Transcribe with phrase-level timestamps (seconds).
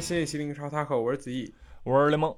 [0.00, 2.36] 新一期《零超 Taco》，我是子毅，我是雷蒙。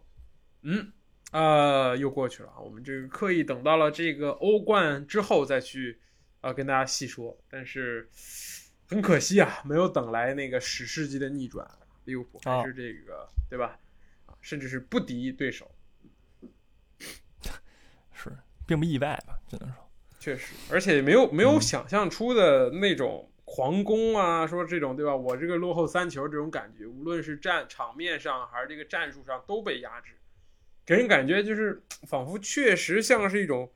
[0.62, 0.92] 嗯，
[1.32, 5.98] 呃，又过去了，我们这个刻意等到了这个欧冠之后再去
[6.40, 8.08] 啊、跟大家细说，但是
[8.86, 11.68] 很可惜啊，没有等来那个史诗级的逆转，
[12.04, 13.76] 利物浦还是这个、对吧？
[14.26, 15.68] 啊，甚至是不敌对手，
[18.14, 18.30] 是，
[18.66, 19.36] 并不意外吧？
[19.48, 19.90] 只能说，
[20.20, 25.16] 确实，而且没有没有想象出的那种狂攻啊，说这种对吧？
[25.16, 30.12] 我这个落后三球这种感觉，无论是战场面上还是这个战术上都被压制，
[30.84, 33.70] 给人感觉就是仿佛确实像是一种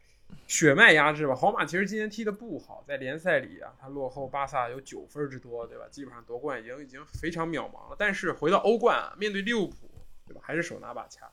[0.47, 1.35] 血脉压制吧。
[1.35, 5.89] 皇马其实今年踢的不好，在联赛里啊，他落后巴萨有九分之多，对吧？
[5.91, 7.97] 基本上夺冠已经已经非常渺茫了。
[7.99, 9.91] 但是回到欧冠啊，面对利物浦，
[10.27, 10.41] 对吧？
[10.45, 11.31] 还是手拿把掐，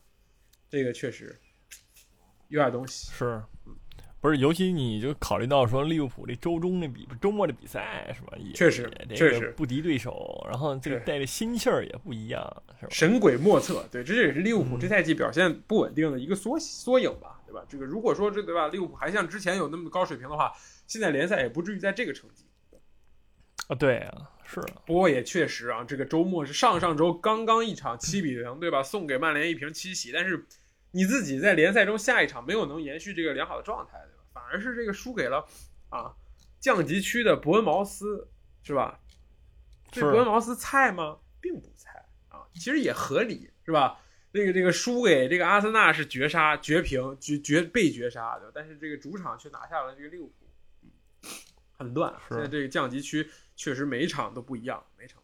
[0.69, 1.37] 这个确实
[2.47, 3.11] 有点东西。
[3.11, 3.43] 是，
[4.21, 4.37] 不是？
[4.37, 8.37] 尤其你就考虑到说利物浦这周中的比周末的比赛是吧？
[8.37, 12.41] 也确实这确实不敌对手，然后这个带的心气儿也不一样，
[12.79, 12.89] 是吧？
[12.91, 17.63] 神鬼莫测，对，这也是利物浦嗯这赛季表现不稳定的一个缩缩影吧，对吧？
[17.69, 20.51] 这个如果说这对吧，利物浦还像之前有那么高水平的话，
[20.85, 22.45] 现在联赛也不至于在这个成绩。
[23.67, 28.81] 啊，对啊，是啊不过也确实啊，这个周末是上上周刚刚一场七比零，对吧？
[28.81, 30.43] 送给曼联一瓶七喜，但是
[30.91, 34.23] 你自己在联赛中下一场没有能延续这个良好的状态，对吧？
[34.33, 35.47] 反而是这个输给了
[35.89, 36.15] 啊
[36.59, 38.27] 降级区的伯恩茅斯，
[38.63, 38.99] 是吧？
[39.91, 41.19] 这伯恩茅斯菜吗？
[41.41, 44.01] 并不菜啊，其实也合理，是吧？
[44.31, 48.51] 那个这个输给这个阿森纳是绝杀、绝平、绝绝被绝杀，对吧？
[48.53, 50.33] 但是这个主场却拿下了这个利物浦，
[50.83, 50.89] 嗯
[51.77, 52.13] 很乱。
[52.27, 55.21] 现在这个降级区确实每一场都不一样，每场。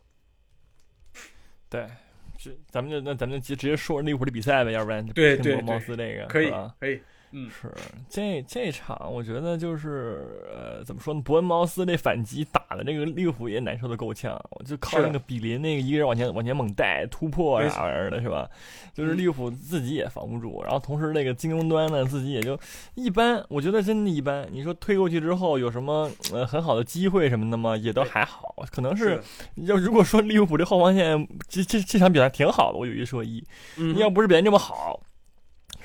[1.70, 1.90] 对。
[2.38, 6.52] 这咱们就那咱们就直直接说利物浦的比赛呗，要不然就对对拼博茅对这个可以？
[6.80, 7.00] 可以，
[7.38, 7.70] 嗯，是
[8.10, 11.22] 这这场，我觉得就是呃，怎么说呢？
[11.22, 18.50] 伯恩茅斯这反击打的这个利物浦也难受的够呛，我就靠那个比林那个一个人往前往前猛带突破啥玩意儿的，是吧？
[18.94, 22.58] 就是嗯利物浦自己也防不住，然后同时那个进攻端呢自己也就
[22.94, 24.48] 一般，我觉得真的一般。
[24.50, 27.76] 你说推过去之后有什么呃很好的机会什么的吗？
[27.76, 29.22] 也都还好，可能是
[29.56, 33.44] 要如果说利物浦这后防线这这这场比赛挺好的，我有一说一，
[33.76, 35.02] 嗯，要不是表现这么好，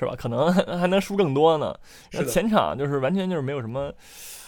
[0.01, 0.15] 是吧？
[0.17, 1.77] 可能还能输更多呢。
[2.11, 3.93] 那是的前场就是完全就是没有什么，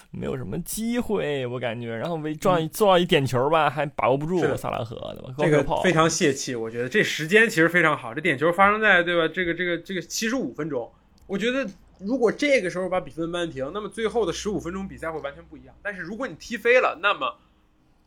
[0.09, 1.95] 没有什么机会，我感觉。
[1.95, 5.35] 然后为撞做到一点球吧，还把握不住萨拉赫，对吧？
[5.37, 9.31] 这个非常泄气，我觉得这时间其实非常好，这点球发生在对吧？
[9.31, 10.91] 这个这个这个七十五分钟，
[11.27, 15.75] 我觉得如果这个时候把比分扳平，那么最后的十五分钟比赛会完全不一样。
[15.83, 17.35] 但是如果你踢飞了，那么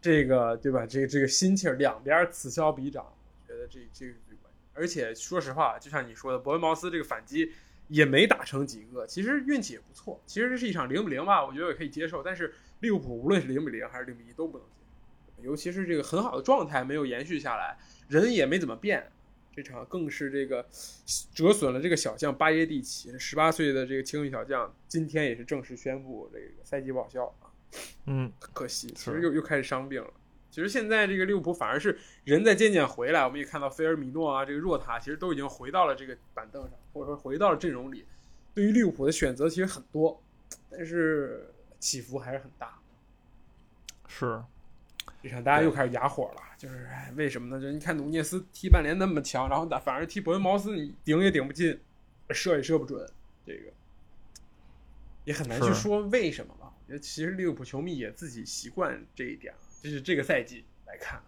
[0.02, 0.84] 这个对吧？
[0.84, 4.12] 这个这个心气儿两边此消彼长，我觉得这这个。
[4.76, 7.50] 而且说实话，就像你说的，伯恩茅斯这个反击
[7.88, 10.20] 也没打成几个，其实运气也不错。
[10.26, 12.22] 其实这是一场零比零吧，我觉得也可以接受。
[12.22, 14.72] 但是利物浦无论是零比零还是零比一都不能接
[15.36, 15.42] 受。
[15.42, 17.76] 尤其是这个很好的状态没有延续下来，
[18.08, 19.10] 人也没怎么变，
[19.54, 20.66] 这场更是这个
[21.34, 27.52] 折损了这个小将巴耶蒂奇，十八岁的这个青训小将，今天也是正式宣布这个赛季报销啊，
[28.06, 30.10] 嗯，可惜，其实又又开始伤病了。
[30.50, 38.06] 其实现在这个利物浦反而是人在渐渐回来，我们也看到菲尔米诺啊，这个若塔其实都已经回到了这个板凳上，或者说回到了阵容里。
[38.54, 40.22] 对于利物浦的选择其实很多，
[40.70, 42.78] 但是起伏还是很大。
[44.08, 44.42] 是
[45.22, 47.60] 这场大家又开始哑火了，就是哎为什么呢？
[47.60, 51.78] 就是你看努涅斯踢曼联那么强，然后打反而踢伯恩茅斯，你顶也顶不进，
[52.30, 53.06] 射也射不准，
[53.44, 53.70] 这个
[55.24, 56.72] 也很难去说为什么吧。
[56.78, 59.60] 我觉得其实利物浦球迷也自己习惯这一点了，
[59.90, 61.20] 就是这个赛季来看，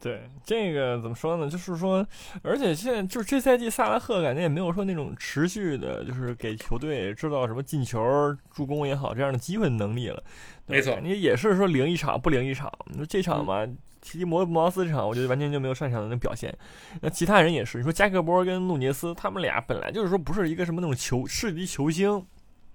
[0.00, 1.48] 对这个怎么说呢？
[1.48, 2.06] 就是说，
[2.42, 10.22] 而且现在就是这赛季萨拉赫感觉也没有说那种持续的，就是给球队制造什么进球、助攻也好这样的机会能力了。
[10.66, 12.72] 没错你也是说零一场不零一场。
[12.86, 13.66] 你说这场嘛，
[14.00, 16.52] 踢摩摩斯这场，我觉得完全就没有上场的那种表现。
[17.00, 22.24] 那其他人也是，你说加克波跟努涅斯，他们俩本来就是说不是一个什么那种球世级球星，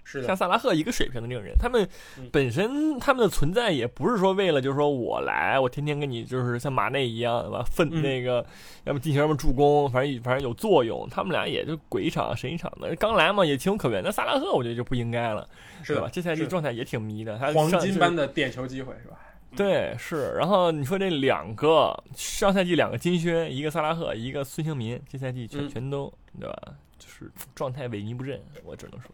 [0.03, 7.63] 是像，萨拉赫一个水平的那种人，他们嗯本身他们的存在也不是说为了就是说我来，我天天跟你就是像马内一样，对吧？
[7.63, 8.45] 奋嗯那个，
[8.83, 11.07] 要么进行什么助攻，反正反正有作用。
[11.09, 14.03] 他们俩也就鬼一场神一场的，刚来嘛也情有可原。
[14.03, 15.47] 那萨拉赫我觉得就不应该了，
[15.83, 19.17] 是？，对吧这赛季状态也挺迷的，他黄金般的点球机会是吧？
[19.55, 20.33] 对，是。
[20.37, 26.55] 然后你说这两个上赛季两个金靴，一个萨拉赫，一个孙兴民，这赛季全、嗯全都对吧？
[26.99, 29.09] 就是状态萎靡不振，我只能说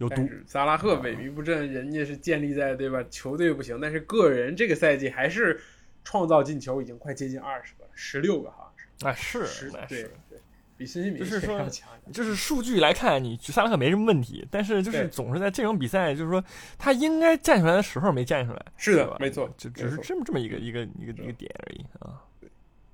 [0.00, 3.04] 有毒萨拉赫萎靡不振，人家是建立在对吧？
[3.10, 5.60] 球队不行，但是个人这个赛季还是
[6.02, 9.06] 创造进球已经快接近二十个了，十六个好像是。
[9.06, 10.38] 啊，是十对对，
[10.76, 12.12] 比孙兴民就是说要强一点。
[12.12, 16.42] 就是数据来看，你萨拉赫没什么问题，但是就是总是在这种比赛，就是说
[16.78, 22.24] 他应该站出来的时候没站出来，是的，没错，就只是这么这么一个一个一个一个点而已啊。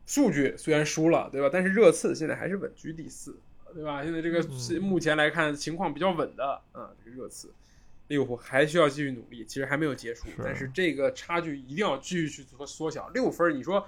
[0.07, 1.49] 数据虽然输了，对吧？
[1.53, 3.41] 但是热刺现在还是稳居第四，
[3.77, 4.03] 对吧？
[4.03, 4.43] 现在这个
[4.81, 7.53] 目前来看情况比较稳的啊，这个热刺，
[8.09, 13.11] 利物浦还需要继续努力，其实还没有结束，是但是这个差距一定要继续去做缩小。
[13.11, 13.87] 六分，你说，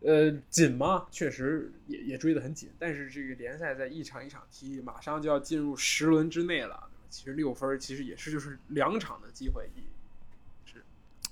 [0.00, 1.06] 呃，紧吗？
[1.10, 6.90] 确实也也追得很紧，但是这个联赛在一场一场踢，马上就要进入十轮之内了。
[7.08, 9.66] 其实六分其实也是就是两场的机会，
[10.66, 10.82] 是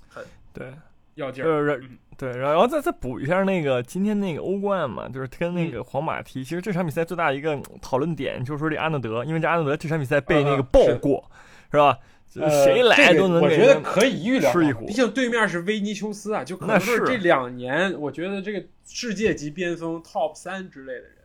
[0.09, 0.73] 很对，
[1.13, 1.79] 要劲儿。
[2.17, 6.43] 对，然后再再补一下那个今天那个欧冠嘛，就是跟那嗯个皇马踢。
[6.43, 11.29] 其实这场比赛最大的一个讨论点就是说这阿诺德，因为这阿诺德这场比赛被那个爆过，
[11.71, 11.97] 是吧？
[12.29, 14.51] 就是谁来呃这个都能我觉得可以预料
[14.87, 21.17] 毕竟对面是维尼修斯啊，就可能是这两年，我觉得这个世界级边锋 top 三之类的人，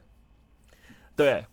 [1.16, 1.44] 对，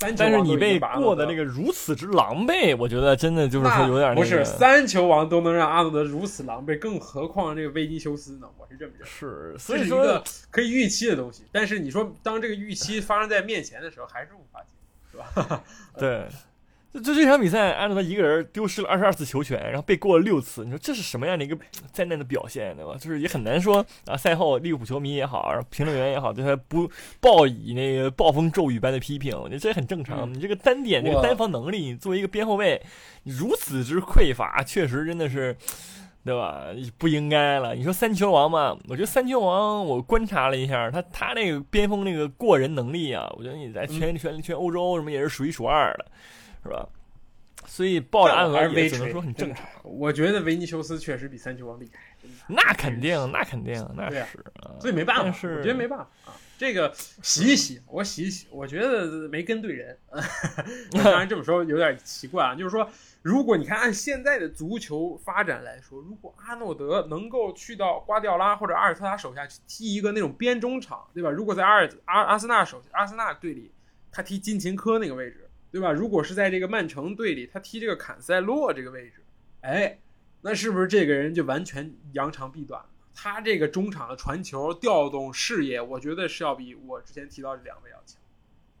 [0.00, 8.48] 三球但是你被过的这个如此之狼狈，我觉得真的就是说有点那个是三球王都能让阿诺德如此狼狈，更何况这个维尼修斯呢？
[8.56, 9.06] 我是这么认为。
[9.06, 14.68] 是，所这以说是一个可以预期的东西，但是你说当这个预期发生在面前的时候，还是无法接
[15.12, 15.64] 受，是吧？
[15.98, 16.26] 对。
[16.92, 21.56] 就就这场比赛，按照他一个人丢失了二十二次球权，然后被过了六次，你说这是什么样的一个
[21.92, 22.94] 灾难的表现，对吧？
[22.98, 24.16] 就是也很难说啊。
[24.16, 26.90] 赛后利物浦球迷也好，然后评论员也好，对他不
[27.20, 30.30] 报以那个暴风骤雨般的批评，我觉得这也很正常。
[30.30, 32.80] 嗯你这个单点这个单防能力，你作为一个边后卫，
[33.24, 35.56] 你如此之匮乏，确实真的是。
[36.24, 36.66] 对吧？
[36.98, 37.74] 不应该了。
[37.74, 38.76] 你说三球王嘛？
[38.88, 46.04] 我觉得三球王，我观察了一下，他他那个边锋那个过人能力啊，我觉得你在全全全欧洲什么也是数一数二的，
[46.68, 46.88] 是吧？
[47.66, 49.66] 所以报着安还是微锤俄也只能说很正常。
[49.82, 52.00] 我觉得维尼修斯确实比三球王厉害，
[52.46, 54.78] 那肯定，那肯定，那是啊。
[54.80, 56.32] 所以没办法，是我觉得没办法啊。
[56.56, 59.96] 这个洗一洗，我洗一洗，我觉得没跟对人。
[61.04, 62.88] 当然这么说有点奇怪啊，就是说，
[63.22, 71.30] 如果你看按现在的足球发展来说，如果阿诺德能够去到瓜迪奥拉或者阿尔特塔手下去踢一个那种边中场，对吧？
[71.30, 73.70] 如果在阿尔阿阿森纳手阿森纳队里，
[74.10, 75.92] 他踢金琴科那个位置，对吧？
[75.92, 79.24] 如果是在这个曼城队里，他踢这个坎塞洛这个位置，
[79.60, 79.98] 哎，
[80.40, 82.88] 那是不是这个人就完全扬长避短了？
[83.14, 88.20] 他这个中场的传球、调动视野，我觉得是要比我之前提到这两位要强，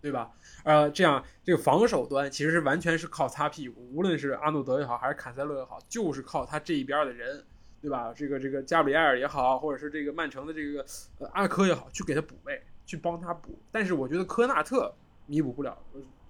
[0.00, 0.30] 对吧？
[0.62, 7.44] 呃，这样这个防守端其实是完全是靠擦屁股，无论是阿诺德也好，还是坎塞洛也好，就是靠他这一边的人，
[7.82, 8.14] 对吧？
[8.14, 10.86] 这个这个加布里埃尔也好，或者是这个曼城的这个
[11.18, 13.58] 呃阿科也好，去给他补位，去帮他补。
[13.72, 14.94] 但是我觉得科纳特
[15.26, 15.76] 弥补不了，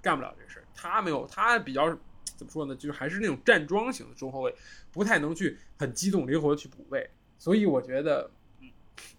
[0.09, 1.87] 干不了这事儿，他没有，他比较
[2.35, 2.75] 怎么说呢？
[2.75, 4.55] 就是还是那种站桩型的中后卫，
[4.91, 7.11] 不太能去很机动灵活的去补位。
[7.39, 8.71] 所以我觉得，嗯，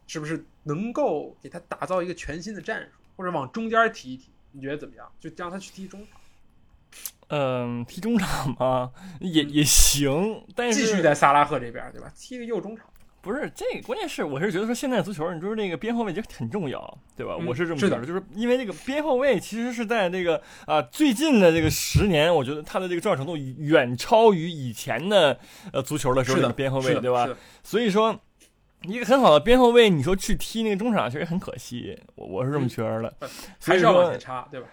[0.07, 4.31] 是不是能够给他打造一个全新的战术，或者往中间提一提？
[4.51, 5.07] 你觉得怎么样？
[5.19, 6.19] 就让他去踢中场，
[7.27, 12.11] 嗯，踢中场嘛，也也行，但是继续在萨拉赫这边，对吧？
[12.15, 12.91] 踢个右中场。
[13.21, 17.35] 不是这个，关键是我是觉得说现在足球，你就是那个边后卫就很重要，对吧？
[17.39, 25.37] 嗯我是这么觉得，就是因为这个边后卫其实是在这个啊、最近的这个十年，我觉得他的这个重要程度远超于以前的
[25.73, 27.27] 呃足球的时候的，边后卫，对吧
[27.63, 28.19] 所以说。
[28.83, 33.13] 一个很好的边后卫，你说去踢那个中场，其实很可惜，我我是这么觉得的。
[33.61, 34.67] 还是要往前插，对吧？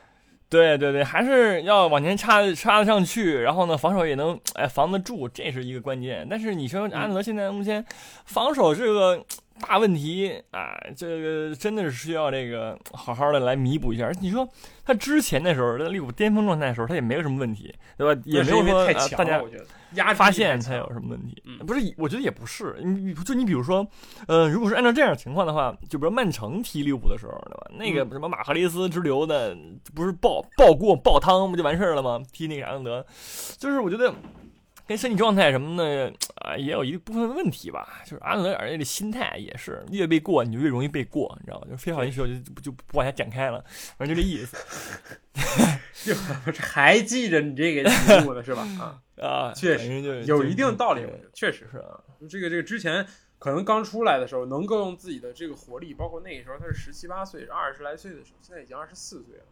[0.48, 6.26] 对对对，还是要往前插插得上去，然后呢，防守也能哎防得住，这是一个关键。
[6.30, 7.84] 但是你说安德现在目前
[8.26, 9.20] 防守这个
[9.60, 14.10] 大问题啊，这个真的是需要这个 好好的来弥补一下。
[14.20, 14.46] 你说
[14.84, 18.20] 他之前的时候，在利物浦巅峰状态的时候，他也没有什么问题，对吧？
[18.24, 21.42] 也没有说啊大家发现才有什么问题？
[21.46, 22.76] 嗯不是，我觉得也不是。
[22.82, 23.86] 你你就你比如说，
[24.28, 27.70] 呃，如果是按照这样的情况的话，就比如曼城踢利物浦的时候，对吧？
[27.78, 29.56] 那个嗯什么马赫雷斯之流的，
[29.94, 32.20] 不是爆爆过爆汤不就完事儿了吗？
[32.32, 33.06] 踢那个阿诺德，
[33.58, 34.12] 就是我觉得。
[34.86, 38.02] 跟身体状态什么的啊，也有一部分问题吧。
[38.04, 41.66] 就是阿诺德尔这个心态也是，越被过你就越容易被过，你知道吗？
[41.70, 43.64] 就非法允许我就就就不往下展开了，
[43.98, 44.56] 反正就这意思
[46.06, 46.14] 就
[46.60, 48.62] 还记着你这个题目呢，是吧？
[48.78, 49.52] 啊，啊。
[49.52, 51.02] 确实就有一定道理，
[51.34, 53.04] 确实是啊，这个这个之前
[53.38, 59.44] 可能刚出来的时候，能够用自己的这个活力，包括那个时候他是十七八岁、二十来岁的时候，现在已经二十四岁了，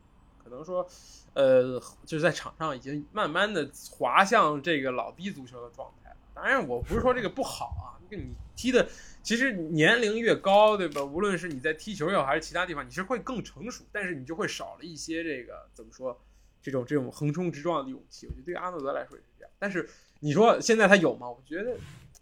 [0.44, 0.86] 可能说，
[1.32, 6.16] 呃，就是在场上已经慢慢的滑向这个老逼足球的状态了。
[6.34, 8.86] 当然，我不是说这个不好啊，这个你踢的
[9.22, 11.02] 其实年龄越高，对吧？
[11.02, 16.20] 无论是你在踢球也好，还是其他地方，你是会更成熟，但是你就会少了一些这个怎么说，
[16.60, 18.26] 这种这种横冲直撞的勇气。
[18.26, 19.50] 我觉得对阿诺德来说也是这样。
[19.58, 19.88] 但是
[20.20, 21.28] 你说现在他有吗？
[21.28, 21.76] 我觉得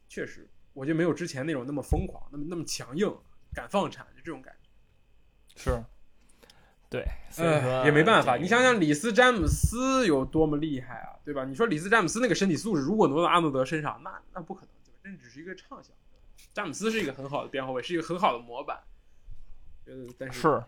[0.09, 3.13] 确实，我觉得没有之前那种那么疯狂，那么那么强硬，
[3.55, 4.69] 敢放铲，就这种感觉。
[5.55, 5.83] 是，
[6.93, 8.37] 对，所以说呃，也没办法。
[8.37, 11.45] 你想想，里斯詹姆斯有多么厉害啊，对吧？
[11.47, 15.19] 你说里斯詹姆斯那个身体素质，如果挪到阿诺德身上，那那不可能，对吧？
[15.19, 15.95] 这只是一个畅想。
[16.53, 18.79] 詹姆斯是一个很好的边后卫，是一个很好的模板。
[19.87, 20.63] 呃，但是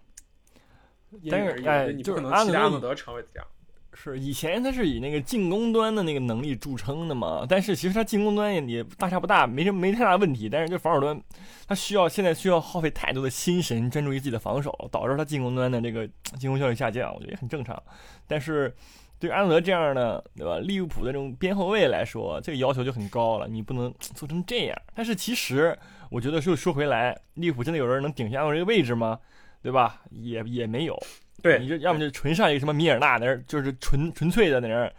[1.30, 3.46] 但是人而异哎你就是阿诺德不可能期待阿诺德成为这样。
[3.96, 11.18] 是，以前他是以那个进攻端的那个能力著称的嘛，但是其实他进攻端也也大差不大，没什么没太大问题，但是就防守端，
[11.66, 16.06] 他需要现在需要耗费太多的心神专注于自己的防守，导致他进攻端的这个
[16.38, 17.80] 进攻效率下降，我觉得也很正常。
[18.26, 18.74] 但是
[19.20, 20.58] 对安德这样的，对吧？
[20.58, 24.76] 利物浦的这种边后卫来说，这个要求就很高了，你不能做成这样。
[24.94, 25.78] 但是其实
[26.10, 29.18] 我觉得说说回来，利物浦真的有人能顶下我这个位置吗？
[29.62, 30.02] 对吧？
[30.10, 31.00] 也也没有。
[31.44, 34.90] 对，你就要么就纯上一个什么米尔纳那儿，就是纯纯粹的那儿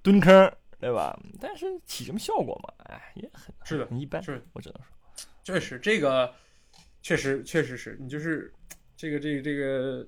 [0.00, 1.18] 蹲坑，对吧？
[1.40, 2.72] 但是起什么效果嘛？
[2.84, 6.32] 哎，也很是的很一般，是我只能说，确实这个
[7.02, 8.54] 确实确实是你就是
[8.96, 10.06] 这个这个这个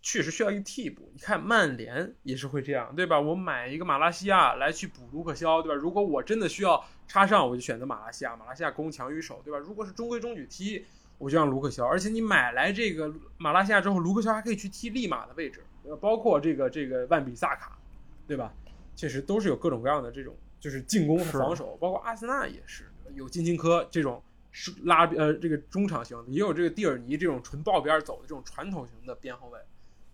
[0.00, 1.10] 确实需要一个替补。
[1.12, 3.20] 你看曼联也是会这样，对吧？
[3.20, 5.74] 我买一个马拉西亚来去补卢克肖，对吧？
[5.74, 9.58] 如果我真的需要插上，我就选择马拉西亚，马拉西亚攻强于守，对吧？
[9.58, 10.86] 如果是中规中矩踢，
[11.20, 11.86] 我就让卢克肖。
[11.86, 15.62] 而且你买来这个马拉西亚之后，卢克肖还可以去踢利马的位置，
[16.00, 17.78] 包括这个这个万比萨卡，
[18.26, 18.52] 对吧？
[18.96, 22.84] 确实都是有各种各样的这种就是进攻和防守，包括阿森纳也是
[23.14, 29.58] 有金琴科这种是拉呃这个中场型的，也有这个蒂尔尼这种纯爆边走的这种传统型的边后卫。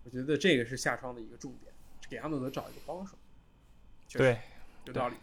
[0.03, 1.73] 我觉得这个是下窗的一个重点，
[2.09, 3.17] 给阿诺德找一个帮手，
[4.13, 4.39] 对，
[4.85, 5.15] 有道理。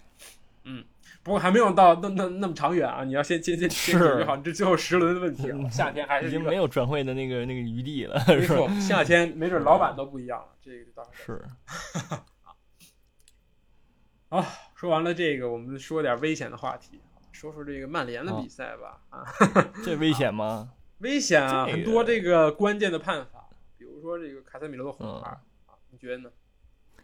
[0.64, 0.84] 嗯，
[1.24, 3.02] 不过还没有到那那那么长远啊！
[3.02, 5.56] 你要先先先先是解决好你这最后十轮的问题啊。
[5.70, 8.46] 夏天还是已经没有转会的那个那个余地了，没？
[8.46, 10.48] 错，夏天没准老板都不一样了。
[10.60, 11.44] 这个到时候是，
[14.28, 17.00] 好，说完了这个，我们说点危险的话题，
[17.32, 19.00] 说说这个曼联的比赛吧。
[19.08, 19.24] 啊，
[19.82, 20.72] 这危险吗？
[21.00, 25.40] 危险啊，这个很多这个关键的判罚，比如说这个卡塞米罗的红牌、啊，
[25.90, 26.30] 你觉得呢？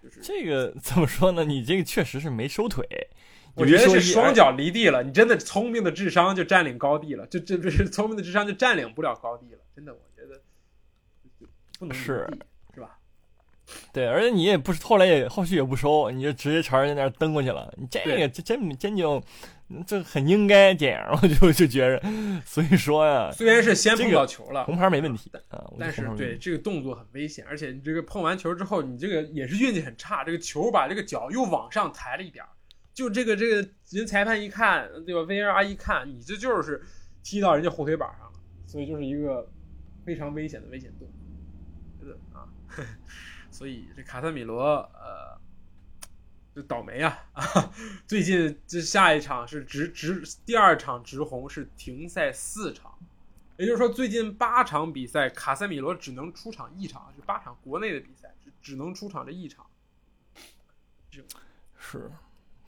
[0.02, 1.45] 就是这个 怎么说呢？
[1.45, 2.85] 你这个确实是没收腿，
[3.54, 10.40] 我觉得是双脚离地了，你真的聪明的智商就占领高地了，就这这是聪明的智商就占领不了高地了，真的，我觉得
[11.78, 12.26] 不能是
[12.75, 12.99] 是吧？
[13.92, 19.23] 对，而且你也不是后来也后续也不收，你就直接朝人家那儿蹬过去了，你这对个这真真就
[19.87, 22.03] 这很应该这样，我就就觉着，
[22.45, 32.50] 所以说呀，虽然是先碰到球了，红牌没问题啊，我觉得但是对这个动作很危险，而且你这个碰完球之后，你这个也是运气很差，这个球把这个脚又往上抬了一点儿，
[32.93, 36.83] 就这个这个人裁判一看，对吧？VAR 一看，你这就是
[37.23, 38.33] 踢到人家后腿板上了，
[38.67, 39.49] 所以就是一个
[40.05, 41.09] 非常危险的危险动
[42.00, 42.47] 作，啊。
[43.50, 45.39] 所以这卡塞米罗呃，
[46.61, 47.73] 就倒霉啊啊！
[48.07, 52.93] 最近这下一场是直直第二场直红是停赛四场。
[53.57, 59.67] 也就是说，最近八场比赛，卡塞米罗只能出场一场，就八场国内的比赛，只只能出场这一场，
[61.79, 62.11] 是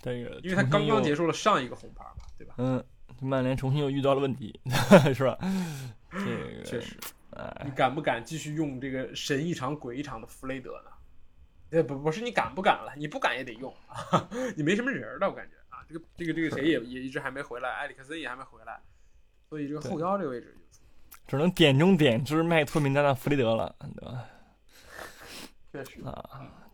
[0.01, 2.55] 这个，因为他刚刚结束，束了上一个红牌嘛，对吧？
[2.59, 2.85] 嗯，
[3.21, 4.61] 曼联重新又遇到了问题，
[5.15, 5.39] 是吧？
[6.11, 6.95] 这个确实，
[7.31, 10.91] 哎你，敢不敢继续用这个神一场鬼一场的弗雷德呢？
[11.73, 18.79] 呃，不，不是你敢不敢了，你不敢也得用啊， 你没什么人儿了，我感觉啊，这个这个这个谁也也一直还没回来，埃里克森也还没回来，
[19.49, 20.79] 所以这个后腰这个位置就
[21.27, 24.25] 只能点中点之卖托米纳纳弗雷德了，对吧？
[25.73, 26.23] 确实啊，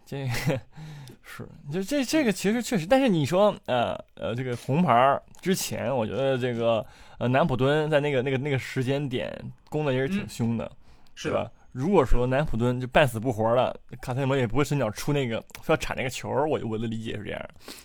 [0.04, 0.60] 这个
[1.22, 6.84] 是，就这这个其实确实，但是你说呃呃，这个红牌儿之前，我觉得这个
[7.18, 9.32] 呃南普敦在那个那个那个时间点
[9.68, 10.72] 攻的也是挺嗯凶的，
[11.14, 11.52] 是的，对吧？
[11.78, 17.40] 如果说南普敦就半死不活了，卡塞罗也不会伸脚出那个非要铲那个球儿，我我的理解是这样，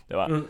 [0.07, 0.25] 对吧？
[0.31, 0.43] 嗯，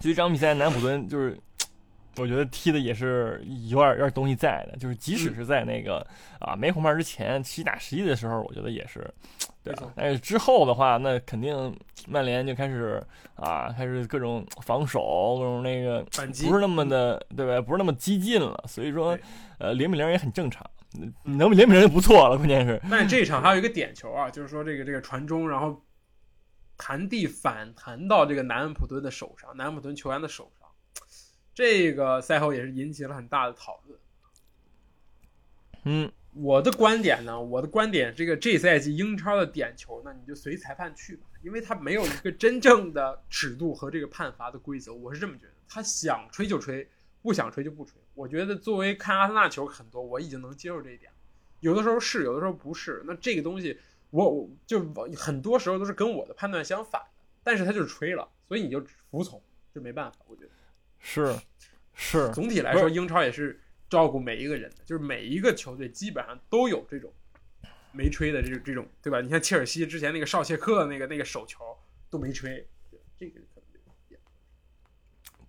[0.00, 1.38] 就这场比赛，南普敦就是，
[2.18, 6.04] 我觉得踢的也是有点有点东西在的，就是即使是在那个、
[6.40, 9.08] 啊没红牌之前七打十一的时候，我觉得也是，
[9.62, 9.92] 对吧？
[9.94, 11.72] 但是之后的话，那肯定
[12.08, 13.00] 曼联就开始
[13.36, 17.60] 啊，开始各种防守，各种那个反击不是那么的，对吧？
[17.64, 19.16] 不是那么激进了，所以说，
[19.58, 20.68] 呃，零比零也很正常，
[21.24, 25.84] 能零比零就不错了，关键是，但这一场还有一个点球啊，就是说这个这个传中，然后
[26.76, 30.68] 弹地反弹到这个南安普敦的手上，南安普敦球员的手上，
[31.54, 34.00] 这个赛后也是引起了很大的讨论。
[35.84, 46.86] 嗯，我的观点呢，我的观点，这个这赛季英超的点球呢，你就随裁判去吧，因为他没有一个真正的尺度和这个判罚的规则，我是这么觉得，他想吹就吹，
[47.22, 48.00] 不想吹就不吹。
[48.14, 51.10] 我觉得作为看阿森纳球很多，我已经能接受这一点，
[51.60, 53.02] 有的时候是，有的时候不是。
[53.06, 53.78] 那这个东西，
[54.10, 54.80] 我我就
[55.16, 57.08] 很多时候都是跟我的判断相反的，
[57.42, 59.42] 但是他就是吹了，所以你就服从，
[59.74, 60.50] 就没办法，我觉得。
[60.98, 61.34] 是
[61.94, 67.12] 是， 总体来说，英超也是照顾每一个人的，就是每一个球队基本上都有这种
[67.92, 69.20] 没吹的这这种，对吧？
[69.20, 71.64] 你像切尔西之前那个绍切克那个那个手球
[72.08, 72.66] 都没吹，
[73.18, 73.40] 这个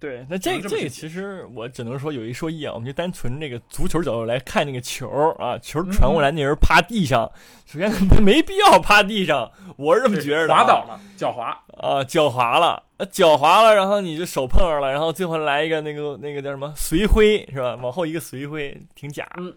[0.01, 7.31] 对，那这能这个其实我只能说有一说一啊，我们就单纯那个足球角度来看那个球啊，球传过来那人趴地上，
[7.67, 7.89] 首先
[8.24, 10.58] 没必要趴地上，我是这么觉着的、啊。
[10.58, 17.75] 滑倒了，脚滑，啊，脚滑了，呃脚滑了，然后你就手碰上了，然后最后来一个那个那个叫什么随挥是吧？
[17.75, 19.29] 往后一个随挥，挺假。
[19.38, 19.55] 嗯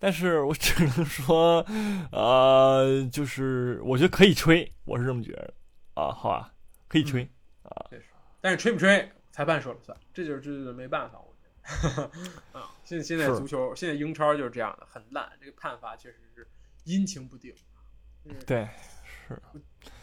[0.00, 1.64] 但是我只能说，
[2.12, 5.54] 呃，就是我觉得可以吹，我是这么觉得
[5.94, 6.50] 啊，好吧，
[6.88, 7.26] 可以吹
[7.62, 7.72] 啊。
[8.42, 12.04] 但是吹不吹，裁判说了算，这就是这就是没办法，我觉得。
[12.56, 16.46] 啊，现现在足球，现在英超就是这样的，很烂，这个判罚确实是
[16.84, 17.52] 阴晴不定。
[18.26, 18.68] 嗯，对，
[19.26, 19.36] 是。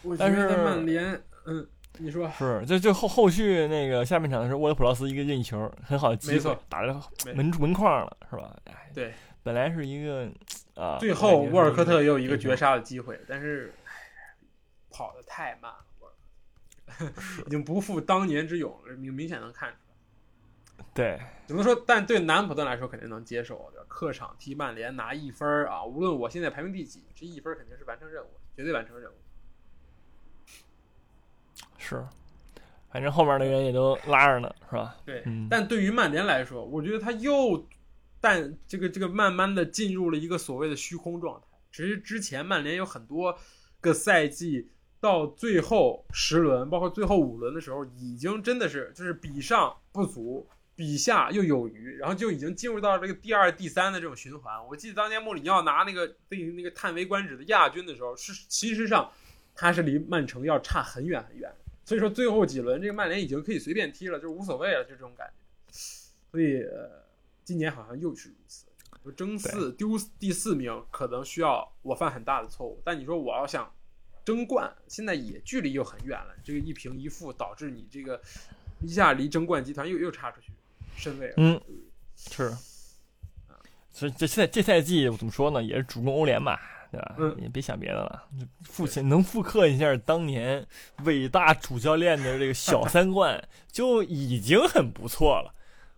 [0.02, 1.66] 我觉但是得曼联，嗯，
[2.00, 2.30] 你说。
[2.32, 6.94] 是，就就后后续那个下半场的时候，沃德普劳斯一个任意球，很好的机会，打着
[7.26, 8.54] 没门门框了，是吧？
[8.66, 10.30] 哎，对，本来是一个
[10.76, 13.92] 啊，最后沃尔科特也有一个绝杀的机会，但是唉
[14.90, 15.86] 跑得太慢了，
[17.46, 20.86] 已经不复当年之勇了， 明明显能看出来。
[20.94, 23.86] 对，只能说，但对南安普顿来说肯定能接受，对吧？
[23.88, 29.16] 客场踢曼联拿一分儿啊，无论我现在排名第几，这一分肯定是完成任务，绝对完成任务。
[31.78, 32.04] 是，
[32.92, 34.98] 反正后面的人也都拉着呢，是吧？
[35.06, 37.68] 对，嗯但对于曼联来说，我觉得他又
[38.20, 41.48] 但这个这个慢慢的进入了一个所谓的虚空状态。
[41.72, 43.38] 其实之前曼联有很多
[43.80, 44.70] 个赛季
[45.02, 54.66] 到最后十轮，包括最后五轮的时候，已经真的是就是比上不足，比下又有余，然后就已经进入到这个第二、第三的这种循环。
[54.68, 59.12] 我记得当年穆里尼奥拿那个对于那个叹为观止的亚军的时候，是其实上
[59.56, 61.52] 他是离曼城要差很远很远。
[61.84, 65.74] 所以说最后几轮这个曼联已经可以随便踢了，就是无所谓了，就这种感觉。
[66.32, 67.04] 所以、呃、
[67.44, 68.66] 今年好像又是如此。
[69.04, 72.80] 就争四丢第四名，可能需要我犯很大的错误。
[72.86, 73.74] 但你说我要想
[74.24, 76.34] 争冠，现在也距离又很远了。
[76.44, 78.22] 这个一平一负导致你这个
[78.82, 80.52] 一下离争冠集团又又差出去
[80.96, 81.34] 身位了。
[81.38, 81.62] 嗯，
[82.16, 82.52] 是。
[83.90, 85.62] 所以这现在这赛季怎么说呢？
[85.62, 87.16] 也是主攻欧联吧，对吧？
[87.20, 88.24] 嗯也别想别的了，
[88.64, 90.66] 复现能复刻一下当年
[91.04, 95.54] 伟大主教练的这个小 三冠，就已经很不错了。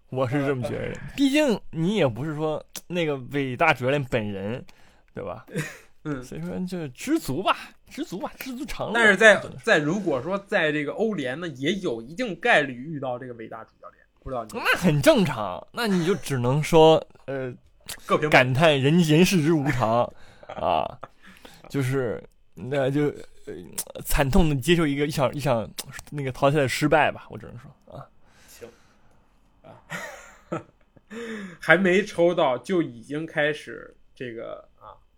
[0.09, 4.65] 我是这么觉得，毕竟你也不是说那个伟大主教练本人，
[5.13, 5.45] 对吧？
[6.05, 7.55] 嗯，所以说就知足吧，
[7.93, 8.93] 知足吧，知足常乐。
[8.95, 14.49] 但是在在如果说在这个欧联呢，也有一定概率遇到这个伟大主教练，不知道你。
[14.53, 17.53] 那很正常，那你就只能说，呃，
[18.07, 20.11] 各凭感叹人人世之无常
[20.47, 20.99] 啊，
[21.69, 22.23] 就是
[22.55, 23.03] 那就
[23.45, 23.53] 呃
[24.03, 25.69] 惨痛的接受一个一场一场
[26.09, 28.03] 那个淘汰的失败吧，我只能说啊，
[28.47, 28.67] 行。
[29.61, 29.77] 啊，
[31.61, 34.72] 还没抽到就已经开始这个啊，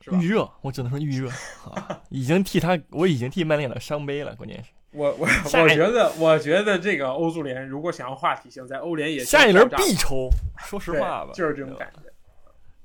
[0.06, 0.18] 是吧？
[0.22, 1.30] 预热，我只能说预热
[1.74, 12.02] 啊，已经替他，我已经替曼联了伤悲了，关键是我我我觉得，我觉得这个欧足联如果想要话题性，在欧联也下一轮必抽，说实话吧，就是这种感觉。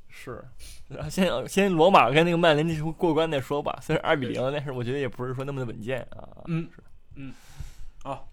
[0.08, 0.42] 是。
[0.88, 6.28] 然后先先罗马跟那个曼联这球过关再说吧，虽然二比零，但是我觉得也不是说那么的稳健啊。
[6.46, 6.68] 嗯
[7.14, 7.32] 嗯
[8.02, 8.28] 好，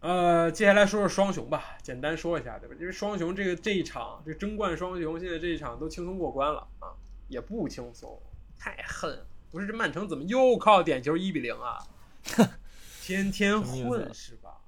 [0.00, 2.74] 呃，接下来说说双雄吧，简单说一下，对吧？
[2.78, 6.92] 因为双雄这个这一场，这争冠双雄现在这一场都轻松过关了啊，
[7.28, 8.20] 也不轻松，
[8.58, 9.26] 太恨了。
[9.50, 11.78] 不是这曼城怎么又靠点球一比零啊？
[13.02, 14.58] 天天混是吧？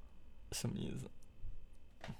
[0.51, 1.07] 什么意思？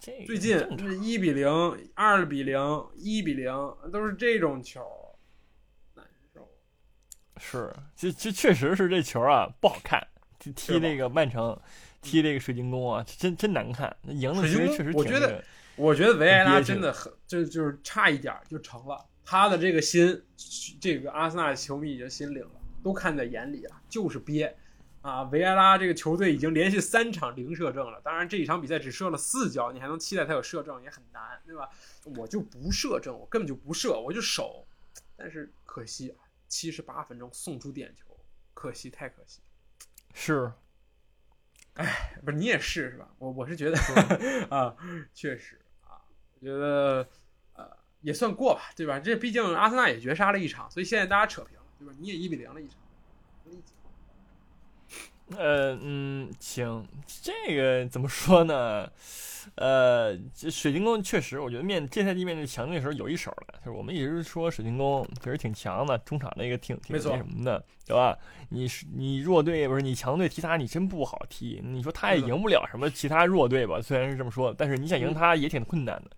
[0.02, 1.47] 这最近是一比零、
[1.95, 2.60] 二比零、
[2.95, 3.54] 一比零，
[3.91, 4.84] 都是这种球，
[5.93, 6.50] 难受。
[7.38, 10.06] 是，这这确实是这球啊不好看，
[10.39, 11.58] 踢踢那个曼城，
[12.02, 13.95] 踢这个水晶宫啊，真真难看。
[14.02, 15.43] 那赢的水晶宫其实确实挺我觉得
[15.78, 19.06] 我觉得维埃拉真的很，就就是差一点就成了。
[19.30, 20.24] 他的这个心，
[20.80, 24.58] 这个阿森纳球迷已经心领了，都看在眼里了，就是憋。
[25.02, 31.70] 啊，维埃拉这个球队已经连续三场零射正了，当然这一场比赛只射了四脚，你还能期待他有射正也很难，对吧？
[32.18, 34.66] 我就不射正，我根本就不射，我就守。
[35.18, 38.18] 但是可惜啊，七十八分钟送出点球，
[38.54, 39.42] 可惜太可惜。
[40.13, 40.52] 是
[41.74, 43.13] 哎不是你也是是吧？
[43.18, 43.78] 我我是觉得
[44.50, 44.74] 啊，
[45.13, 46.00] 确实啊，
[46.34, 47.08] 我觉得呃
[48.08, 48.98] 也算过吧，对吧？
[49.02, 51.93] 这毕竟阿森纳也绝杀了一场，所以现在大家扯平了，对吧？
[52.00, 52.78] 你也一比零了一场，
[55.38, 56.88] 呃嗯行，
[57.22, 58.89] 这个怎么说呢？
[59.56, 63.60] 呃，这水晶宫确实，我觉得面这赛季面对强队的时候有一手了。
[63.60, 68.17] 就是我们一直说水晶宫确实挺强的，中场那个挺挺那什么的，对吧？
[68.50, 71.62] 你是你弱队不是你强队踢他，你真不好踢。
[71.62, 73.82] 你说他也赢不了什么其他弱队吧？
[73.82, 76.12] 虽然是这么说，但是你想赢嗯他也挺困难的，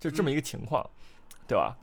[0.00, 0.88] 就这么一个情况，
[1.46, 1.76] 对吧？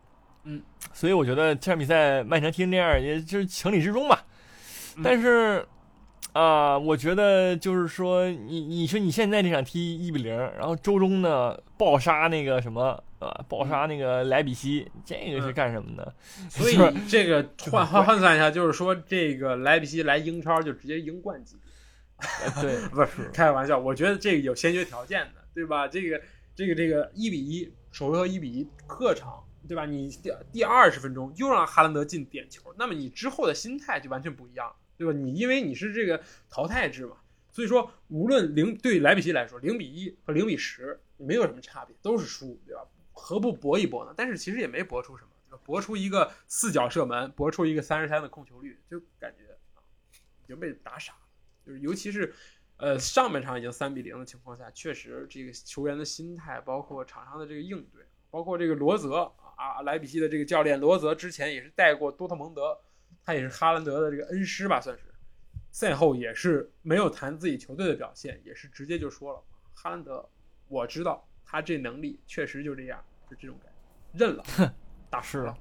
[0.46, 0.62] 嗯，
[0.94, 4.26] 所以我觉得这场比赛曼城踢成这样，也就是情理之中吧。
[4.98, 5.66] 嗯但是
[6.34, 16.14] 啊、我觉得就是说，你你说你现在这场踢一比零，然后周中呢爆杀那个什么啊，爆杀那个莱比锡，这个是嗯干什么的？
[16.50, 21.40] 所以 是这个换换换算一下，就是说这个莱比锡来英超就直接赢冠
[22.60, 25.88] 对， 不是开个玩笑，我觉得这个有先决条件的，对吧？
[25.88, 26.20] 这个
[26.56, 29.86] 这个这个一比一首回合一比一客场，对吧？
[29.86, 35.14] 你第第二十分钟又让哈兰德进点球，那么你之后的心态就完全不一样，对吧？
[35.14, 37.18] 你因为你是这个淘汰制嘛，
[37.52, 42.82] 所以说无论零对莱比锡来说，零比一和零比十没有什么差别，都是输，对吧？
[43.14, 44.14] 何不搏一搏呢？
[44.18, 45.62] 但是其实也没搏出什么，对吧？
[45.64, 49.80] 搏出一个四脚射门，搏出一个三十三的控球率，就感觉啊，
[50.44, 51.20] 已经被打傻了。
[51.66, 52.34] 就是尤其是，
[52.78, 59.32] 呃，上半场已经三比零的情况下，确实这个球员的心态，包括场上的这个应对，包括这个罗泽
[59.64, 62.78] 啊，莱比锡的这个教练罗泽之前也是带过多特蒙德，
[63.24, 65.04] 他也是哈兰德的这个恩师吧，算是。
[65.72, 69.42] 赛后也是没有谈自己球队的表现，也是直接就说了，
[69.74, 70.28] 哈兰德，
[70.68, 73.72] 我知道他这能力确实就这样，就这种感
[74.14, 74.76] 觉，认了，
[75.10, 75.58] 打输 了。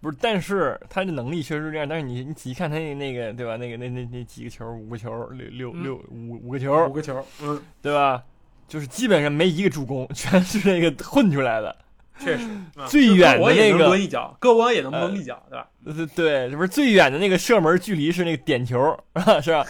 [0.00, 3.56] 不是，但是他的能力确实是这样，但是你你仔细看他那那个对吧？
[3.56, 8.22] 那个那那那几个球，五个球，六六嗯六五五个球五，个球，嗯，对吧？
[8.68, 11.74] 就是基本上没一个助攻，全是那个混出来的。
[12.20, 12.44] 确实，
[12.76, 15.68] 啊最远的那个抡一脚，戈沃也能呃蒙一脚，对吧？
[15.84, 18.78] 对 对，这不是最远的那个射门距离是那个点球，
[19.42, 19.66] 是吧？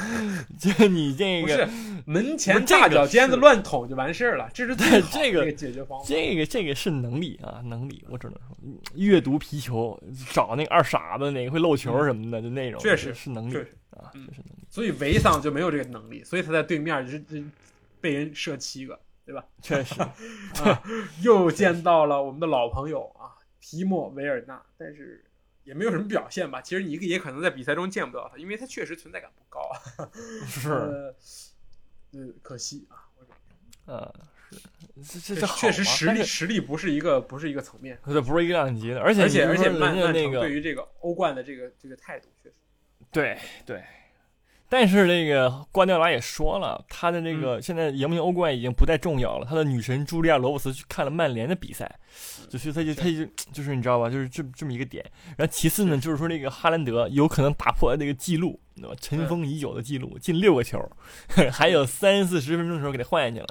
[0.58, 1.68] 就你这个不是
[2.06, 6.04] 门前大脚尖子乱捅就完事儿了，这是最好的解决方法。
[6.06, 8.56] 这个这个是能力啊，能力，我只能说
[8.94, 9.98] 阅读皮球，
[10.30, 13.56] 找那个二傻子哪个会漏球什么的，就那种，嗯确实是能力
[13.90, 17.42] 啊确实能力，所以维桑就没有这个能力，所以他在对面就是就
[18.00, 19.44] 被人射七个，对吧？
[19.62, 20.00] 确实，
[20.62, 20.82] 啊，
[21.22, 25.24] 又见到了我们的老朋友啊，提莫维尔纳，但是
[25.64, 26.60] 也没有什么表现吧。
[26.60, 30.10] 其实你也可能在比赛中见不到他，因为他确实存在感不高啊。
[30.46, 31.14] 是，呃，
[32.12, 33.08] 呃可惜啊，
[33.86, 34.12] 我啊，
[35.02, 42.54] 是这这确实实力实力不是一个不是一个层面，这不是一个量级的，而且而且而且曼曼城对于这个欧冠的这个这个态度确实。
[43.10, 43.84] 对对，
[44.76, 49.46] 但是那个瓜迪奥拉也说了，他的那嗯个现在赢不赢欧冠已经不再重要了。
[49.48, 51.88] 他的女神茱莉亚·罗伯茨去看了曼联的比赛，
[52.40, 55.04] 嗯就是他就他就就是你知道吧，就是这这么一个点。
[55.36, 58.96] 然后其次呢，就是说那个哈兰德有可能打破那个记录，对吧？
[59.00, 60.80] 尘封已久的记录，进六个球，
[61.52, 63.46] 还有三四十分钟的时候给他换下去了。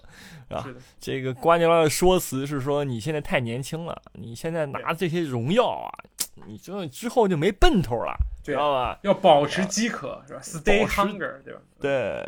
[0.49, 5.89] 啊是吧，这个瓜迪奥拉的说辞是说，你现在太年轻了，你现在拿这些荣耀啊，
[6.47, 8.99] 你就之后就没奔头了，知对道吧？
[9.03, 11.61] 要保持饥渴是吧？Stay hunger，对吧？
[11.79, 12.25] 对，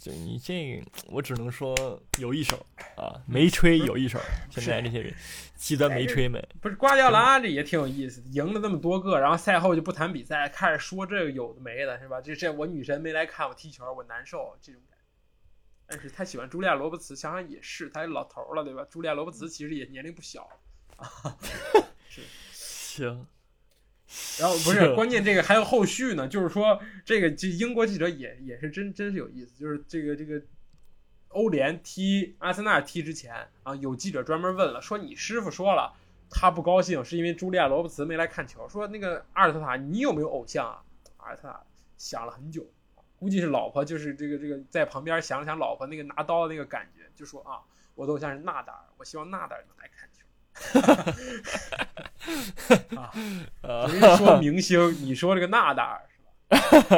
[0.00, 1.74] 就你这个，我只能说
[2.18, 2.64] 有一手
[2.96, 4.18] 啊，没吹有一手。
[4.50, 5.14] 现在这些人，
[5.54, 12.20] 极端没吹们，不是瓜迪奥拉这也挺有意思，赢了那么多个，然后赛后就不谈比赛，开始说这个有的没的，是吧？
[12.20, 15.04] 这这我女神没来看我踢球，我难受这种感觉。
[15.86, 18.82] 但是他喜欢茱莉亚·罗伯茨，想想也是，他老头儿了，对吧？
[18.90, 20.48] 茱莉亚·罗伯茨其实也年龄不小
[20.96, 21.36] 了。
[22.50, 23.26] 行，
[24.38, 30.40] 然后不是关键，这个还有后续呢，就是说这个这英国记者也也是真真是有意思，就是这个这个
[31.28, 35.94] 欧联踢阿森纳踢之前啊，有记者专门问了，说你师傅说了，
[36.30, 40.82] 他不高兴是因为茱莉亚·罗伯茨没来看球，说那个阿尔特塔你有没有偶像啊？
[41.16, 41.62] 阿尔特塔
[41.96, 42.66] 想了很久，
[43.18, 47.62] 估计是老婆就是这个这个在旁边想了想老婆那个拿刀的那个感觉，就说啊，
[47.94, 50.11] 我的偶像是纳达尔，我希望纳达尔能来看球。
[52.96, 53.10] 啊，
[53.62, 56.18] 呃， 人家说明星，你说这个纳达尔是
[56.92, 56.96] 吧？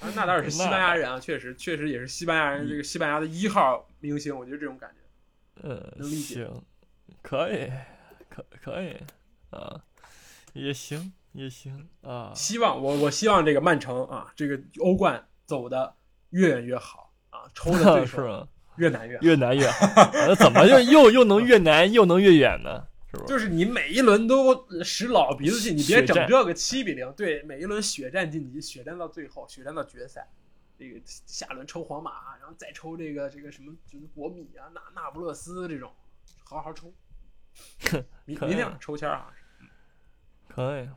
[0.00, 4.96] 啊，纳达尔是西班牙人啊， 确实确实也是西班牙人，这个西班牙的一号明星，我觉得这种感觉。
[5.68, 6.62] 呃，能理解行，
[7.22, 7.70] 可以，
[8.28, 8.96] 可可以
[9.50, 9.80] 啊，
[10.54, 15.94] 也行，也行啊，希望我我希望这个曼城啊，这个欧冠走的
[16.30, 18.46] 越远越好啊，抽的对是？
[18.76, 19.22] 越难越好。
[19.22, 22.86] 越难越好，啊怎么又又又能越难又能越远呢？
[23.26, 30.28] 就是你每一轮都使老鼻子劲，你别整这个七比零，对，每一轮血战晋级，血战到最后，血战到决赛，
[30.78, 35.92] 这个下轮抽皇马，然后再抽这个这个什么就是国米啊、那那不勒斯这种，
[36.44, 36.92] 好好抽。
[38.26, 39.32] 明明天抽签啊，
[40.48, 40.88] 可以，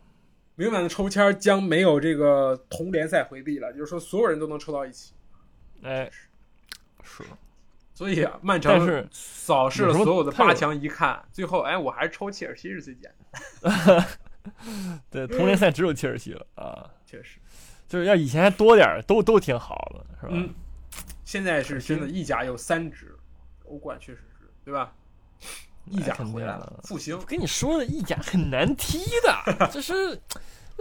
[0.56, 5.14] 明天晚的抽签将没有这个同联赛回避了，就是说所有人都能抽到一起。
[5.82, 6.10] 哎，
[7.04, 7.24] 是，
[7.94, 13.14] 所以啊，曼城但是扫视了所有的八强，一看，最后哎，我还是抽切尔西是最简
[13.62, 14.06] 单，
[15.10, 17.38] 对，同联赛只有切尔西了啊，确实。
[17.88, 20.32] 就是要以前还多点儿，都都挺好的，是吧？
[20.32, 20.50] 嗯，
[21.24, 23.16] 现在是真的，意甲有三支，
[23.66, 24.92] 欧冠确实是，对吧？
[25.86, 27.24] 意甲回来了，复兴我。
[27.26, 30.20] 跟你说的，意甲很难踢的， 这是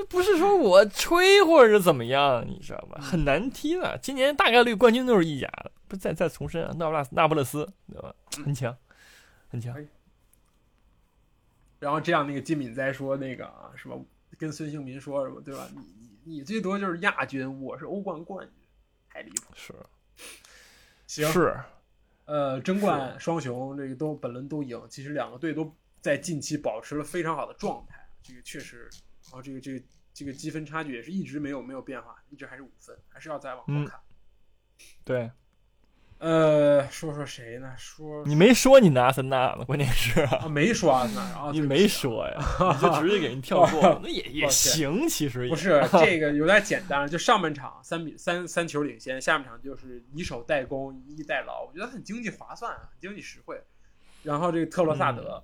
[0.08, 2.98] 不是说我吹或者是怎么样，你知道吧？
[3.02, 3.98] 很难踢的。
[4.00, 8.14] 今年大概率冠军都是意甲的，不再再重申啊，那不勒那不勒斯对吧？
[8.42, 8.74] 很强，
[9.50, 9.76] 很强。
[11.78, 14.02] 然后这样，那个金敏在说那个啊，什么
[14.38, 15.68] 跟孙兴民说什么，对吧？
[15.74, 18.66] 你你你最多就是亚军，我是欧冠冠军，
[19.10, 19.52] 太离谱。
[19.54, 19.74] 是
[21.06, 21.54] 行，是，
[22.24, 28.88] 呃，争冠双雄这个都本轮都赢，其实两个队都在近期保持了非常好的状态，这个确实，
[29.24, 34.00] 然后这个这个这个积分差距也是一直没有没有变化，一直还是五分，还是要再往后嗯看。
[35.04, 35.30] 对
[36.22, 37.74] 呃，说说谁呢？
[37.76, 40.20] 说你没说你拿阿森纳呢，关键是。
[40.20, 45.50] 啊啊，没说阿森纳，然后 你没说呀，你就直接给人跳过了， 那也也行，其实也。
[45.50, 53.60] 不是 这个有点简单，就上半场三比三三球领先，下半场就是以守代攻，以逸待劳，我觉得很经济划算啊，很经济实惠。
[54.22, 55.42] 然后这个特罗萨德、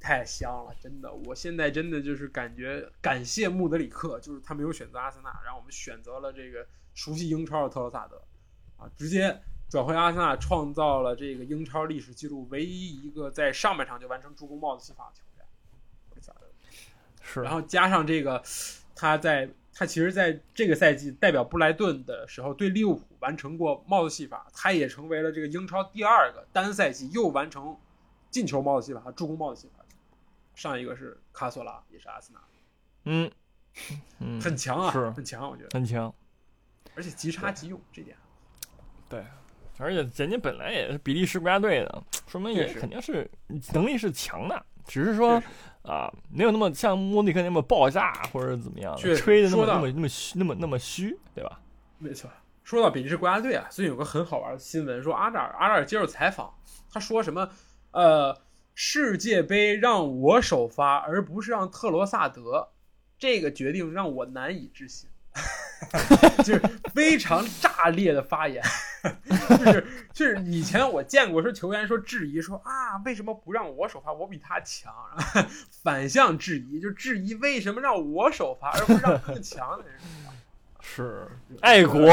[0.00, 8.16] 太香了，真的，我现在真的就是感觉感谢穆德里克，就是他没有选择阿森纳，然后我们选择了这个熟悉英超的特罗萨德
[8.78, 15.46] 啊，直接转会阿森纳，创造了这个英超历史记录唯一一个在上半场就完成助攻帽子戏法的球员。
[17.22, 18.42] 是，然后加上这个，
[18.94, 27.76] 他在他其实在这个赛季代表布莱顿的时候，对利物浦完成过帽子戏法，他也成为了这个英超第二个单赛季又完成
[28.30, 29.84] 进球帽子戏法和、助攻帽子戏法。
[30.54, 32.40] 上一个是卡索拉，也是阿森纳，
[33.04, 33.30] 嗯
[34.20, 36.14] 嗯，很强啊，是很强，我觉得，很强。
[36.94, 38.16] 而且即插即用，这点
[39.06, 39.22] 对，
[39.78, 43.30] 而且人家本来也是比利时国家队的，说明也肯定是
[43.72, 45.42] 能力是强的，只是说
[45.82, 51.60] 啊，没有那么像莫尼克那么爆炸或者怎么样的，吹的那么那么虚那么那么虚，对吧？
[51.98, 52.30] 没错。
[52.64, 56.52] 说到比利时国家队啊，最近有个很好玩的新闻，说阿扎尔阿扎尔接受采访，
[56.92, 57.48] 他说什么？
[57.92, 58.36] 呃，
[58.74, 62.68] 世界杯让我首发，而不是让特罗萨德，
[63.18, 65.08] 这个决定让我难以置信，
[66.44, 66.60] 就是
[66.94, 68.62] 非常炸裂的发言，
[69.48, 74.92] 就是就是以前我见过说球员说质疑说啊为什么不让我首发，我比他强，
[75.82, 79.94] 反向质疑，就质疑为什么让我首发，而不是让更强的人。
[80.88, 81.26] 是
[81.62, 82.08] 爱国，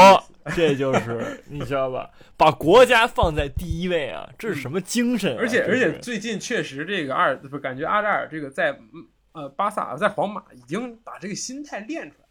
[0.55, 2.09] 这就是你知道吧？
[2.35, 12.25] 把国家放在第一位啊，这是什么精神啊、而且而且最近确实这个阿尔不是感觉阿扎尔这个在嗯呃巴萨在皇马已经把这个心态练出来，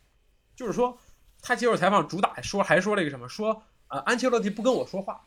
[0.56, 0.98] 就是说
[1.42, 3.52] 他接受采访主打说还说了一个什么说
[3.88, 5.26] 啊、呃安切洛蒂不跟我说话，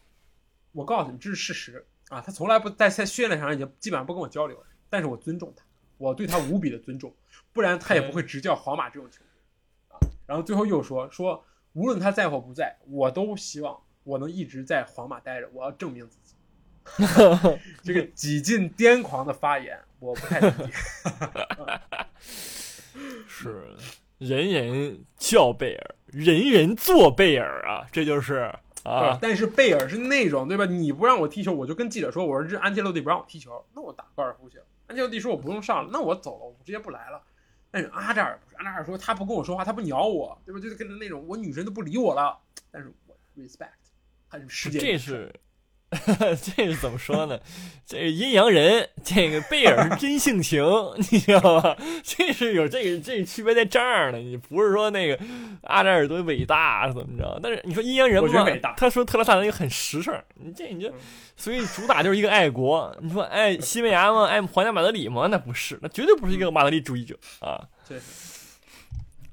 [0.71, 5.63] 我告诉你这是事实啊，他从来不在在训练场上已经基本上不跟我交流了，但是我尊重他，
[5.97, 7.13] 我对他无比的尊重，
[7.51, 9.27] 不然他也不会执教皇马这种球队
[9.89, 9.99] 啊。
[10.25, 16.35] 然后最后又说说无论他在或不在，我都希望我能一直在皇马待着，我要证明自己。
[17.83, 20.71] 这个几近癫狂的发言，我不太理解。
[23.27, 23.75] 是
[24.19, 28.49] 人人叫贝尔，人人做贝尔啊，这就是
[28.83, 30.65] 啊，但是贝尔是那种对吧？
[30.65, 34.63] 你不让我踢球，我就跟记者说，我说这安切洛蒂不让我踢球，那我打高尔夫去了。
[34.87, 37.21] 安切洛蒂说我不用上了，那我走了，我直接不来了。
[37.69, 40.59] 但是阿扎尔不是，阿扎尔说他不跟我说话，他不鸟我，对吧？
[40.61, 42.39] 就是跟着那种我女神都不理我了，
[42.71, 43.67] 但是我 respect，
[44.29, 45.33] 他是世界这是
[46.55, 47.39] 这是怎么说呢？
[47.85, 50.63] 这个阴阳人，这个贝尔真性情，
[51.11, 51.77] 你知道吧？
[52.03, 54.17] 这是有这个这个区别在这儿呢。
[54.17, 55.19] 你不是说那个
[55.63, 57.39] 阿扎尔多伟大怎么着？
[57.41, 60.93] 但是你说阴阳人嘛他说特拉萨德也很实诚，你这你就嗯
[61.37, 62.95] 所以主打就是一个爱国。
[63.01, 64.25] 你说爱西班牙吗？
[64.25, 65.27] 爱皇家马德里吗？
[65.29, 67.61] 那不是，那绝对不是一个马德里主义者啊。
[67.87, 67.99] 对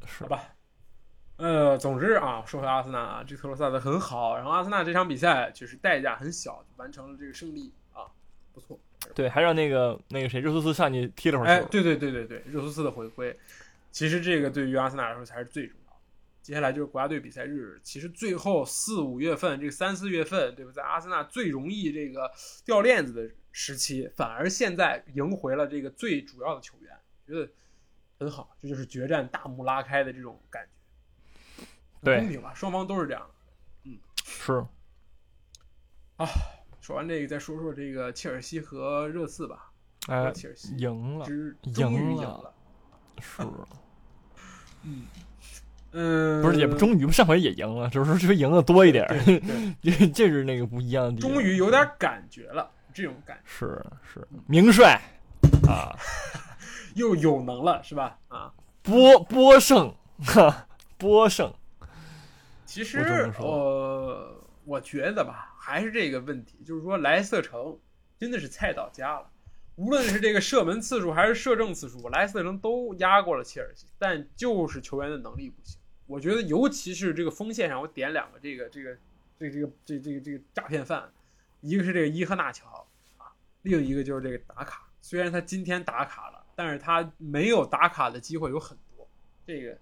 [0.06, 0.42] 是吧。
[1.42, 8.06] 呃，总之啊，说回阿森纳啊，这特罗萨德很好，然后阿森纳这场比赛就是代价很小，就完成了这个胜利啊，
[8.52, 8.78] 不错。
[9.12, 11.66] 对，还让那个那个谁热苏斯上去踢了会儿哎，球。
[11.68, 13.36] 对对对对对，热苏斯的回归，
[13.90, 15.98] 其实这个对于阿森纳来说才是最重要的。
[16.42, 20.70] 接下来就是国家队比赛日，其实最后四五月份，这个三四月份，对吧？
[20.72, 22.30] 在阿森纳最容易这个
[22.64, 27.50] 掉链子的时期，反而现在赢回了这个最主要的球员，觉得
[28.20, 28.56] 很好。
[28.62, 30.70] 这就是决战大幕拉开的这种感觉，
[32.02, 32.52] 公平吧？
[32.54, 33.22] 双方都是这样。
[33.84, 34.64] 嗯是
[36.16, 36.26] 啊
[36.80, 39.70] 说完这个，再说说这个切尔西和热刺吧。
[40.08, 42.42] 哎，切尔西赢了，赢终于赢
[43.20, 43.42] 是。
[45.94, 49.06] 嗯，不是也不终于上回也赢了，只是说这回赢的多一点
[50.14, 51.30] 这是那个不一样的地方。
[51.30, 55.00] 终于有点感觉了，这种感觉是是名帅
[55.68, 55.94] 啊，
[56.94, 58.18] 又有能了，是吧？
[58.28, 60.66] 啊，波波胜，哈，
[60.98, 61.52] 波胜，
[62.72, 67.78] 其实我呃，我觉得吧，还是这个问题，就是说莱斯特城
[68.18, 69.30] 真的是菜到家了。
[69.76, 75.78] 无论是这个射门次数还是射正次数，莱斯特城都压过了切尔西，但就是球员的能力不行。
[76.06, 78.96] 我觉得，尤其是这个锋线上，我点两个这个这个
[79.38, 81.12] 这个这个这这个这个诈骗犯，
[81.60, 82.86] 一个是这个伊赫纳乔
[83.18, 83.28] 啊，
[83.60, 84.88] 另一个就是这个打卡。
[85.02, 89.06] 虽然他今天打卡了，但是他没有打卡的机会有很多，
[89.46, 89.76] 这个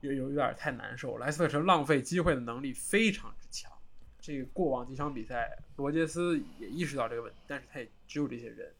[0.00, 1.18] 有有有点太难受。
[1.18, 3.70] 莱斯特城浪费机会的能力非常之强。
[4.20, 8.72] 这个过往几场比赛，罗杰斯也意识到这个问题，但是他也只有这些人。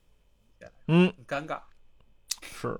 [0.88, 1.58] 嗯，很尴尬，
[2.42, 2.78] 是，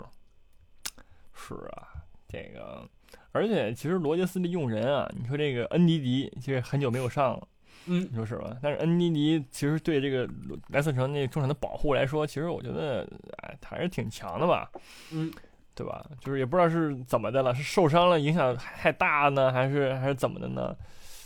[1.32, 1.88] 是啊，
[2.28, 2.86] 这个，
[3.32, 7.48] 而且其实罗杰斯的用人啊，你说这个恩迪迪其实很久没有上了，
[7.86, 8.54] 嗯，你说是吧？
[8.62, 10.28] 但是恩迪迪其实对这个
[10.68, 14.70] 莱斯特城那中场的保护来说，其实我觉得哎，还是挺强的吧，
[15.10, 15.32] 嗯，
[15.80, 16.04] 对吧？
[16.20, 20.76] 就是也不知道是怎么的了，是受伤了影响太大呢，还是还是怎么的呢？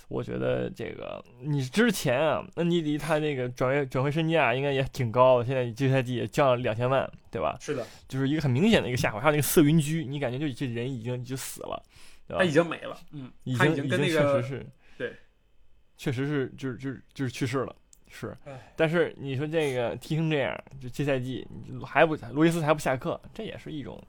[0.07, 7.57] 我觉得这个你之前啊，恩迪迪他那个转会转会身价应该也挺高的，现在这赛季也降了两千万，对吧？
[7.61, 9.19] 是的，就是一个很明显的一个下滑。
[9.19, 11.83] 还有那个色云居，你感觉就这人已经就死了，
[12.29, 12.39] 对吧？
[12.39, 15.17] 他已经没了，嗯，他已经跟那个确实是，对，
[15.97, 17.75] 确实是就是就是就是去世了，
[18.15, 18.37] 是。
[18.77, 21.47] 但是你说这个踢成这样，就这赛季
[21.85, 24.01] 还不罗伊斯还不下课，这也是一种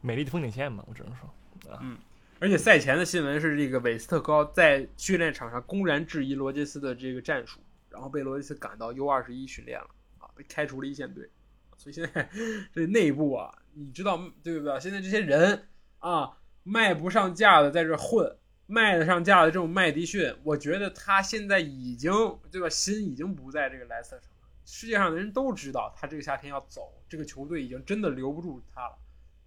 [0.00, 1.98] 美丽的风景线嘛，我只能说啊，嗯。
[2.40, 7.58] 而且赛前的新闻是，这个韦斯特高在训练场上公然质疑罗杰斯的这个战术，
[7.90, 9.88] 然后被罗杰斯赶到 U 二十一训练了
[10.18, 11.28] 啊，被开除了一线队。
[11.76, 12.28] 所以现在
[12.72, 14.78] 这内部啊，你知道对不对？
[14.78, 16.30] 现在这些人啊，
[16.62, 18.36] 卖不上价的在这混，
[18.68, 22.12] 卖得上价的这种麦迪逊，我觉得他现在已经
[22.52, 24.48] 对吧，心已经不在这个莱斯特城了。
[24.64, 28.96] 世界上的人都知道他这个夏天要走，这个球队已经真的留不住他了。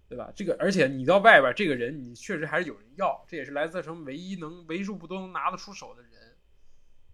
[0.08, 0.30] 对吧？
[0.36, 6.36] 这个，而且你到外边，这个人你确实还是有人要，这也是莱斯特城唯一能为数不多能拿得出手的人，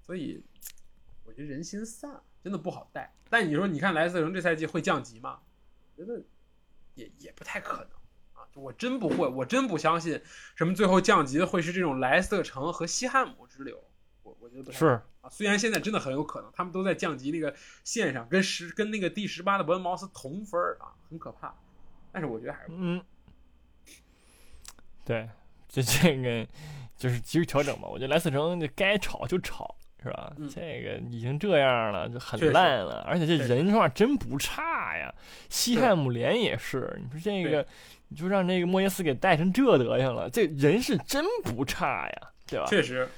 [0.03, 0.43] 所以
[1.25, 3.15] 我觉得人心散，真的不好带。
[3.31, 5.39] 但你说，你看莱斯特城这赛季会降级吗？
[5.97, 6.21] 觉得
[6.97, 7.98] 也也不太可能！
[8.61, 10.21] 我真不会，我真不相信
[10.55, 13.79] 什么最后降级的会是这种莱斯特城和西汉姆之流。
[14.23, 21.55] 我我觉得不是啊，虽然现在真的很有可能，他们都在降级那个线上，跟十跟那个第十八的伯恩茅斯同分啊，很可怕。
[22.13, 23.03] 但是我觉得还是嗯，
[25.05, 25.29] 对，
[25.69, 26.47] 就这个
[26.97, 27.89] 就是及时调整吧。
[27.89, 30.35] 我觉得莱斯特城就该炒就炒，是吧？
[30.51, 33.01] 这个已经这样了，就很烂了。
[33.07, 35.15] 而且这人说话真不差呀。
[35.49, 37.67] 西汉姆联也是，你说这个，
[38.09, 42.67] 你就让那个莫耶斯给带成这德行了，这人是真不差呀，对吧？
[42.67, 43.09] 确实，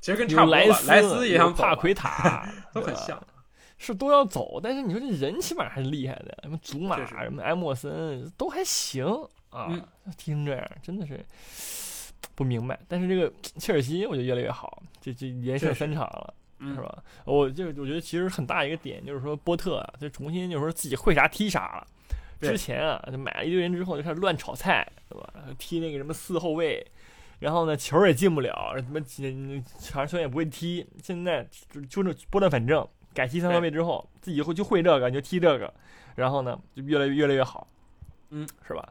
[0.00, 0.54] 其实跟差不多。
[0.54, 3.22] 莱斯也像帕奎塔 都很像。
[3.84, 9.04] 是都要走，但是你说这人起码还是厉害的，什么祖马、什么埃莫森都还行
[9.50, 9.68] 啊，
[10.16, 11.18] 踢成这样真的是
[12.36, 12.78] 不明白。
[12.86, 17.02] 但是这个 切尔西我觉得越来越好，这这连胜三场了，是吧？
[17.24, 21.86] 我就我觉得其实很大一个点就是说波特啊，就重新就是说自己会啥踢啥了。
[22.50, 25.32] 之前啊，就买了一堆人之后就开始乱炒菜，对吧？
[25.58, 26.86] 踢那个什么四后卫，
[27.38, 29.00] 然后呢球也进不了，什么
[29.78, 30.86] 长球也不会踢。
[31.02, 32.86] 现在就就这拨乱反正。
[33.14, 35.70] 改踢三后卫之后，自己会就会这个，你就踢这个，
[36.14, 37.68] 然后呢，就越来越越来越好，
[38.30, 38.90] 嗯，是吧？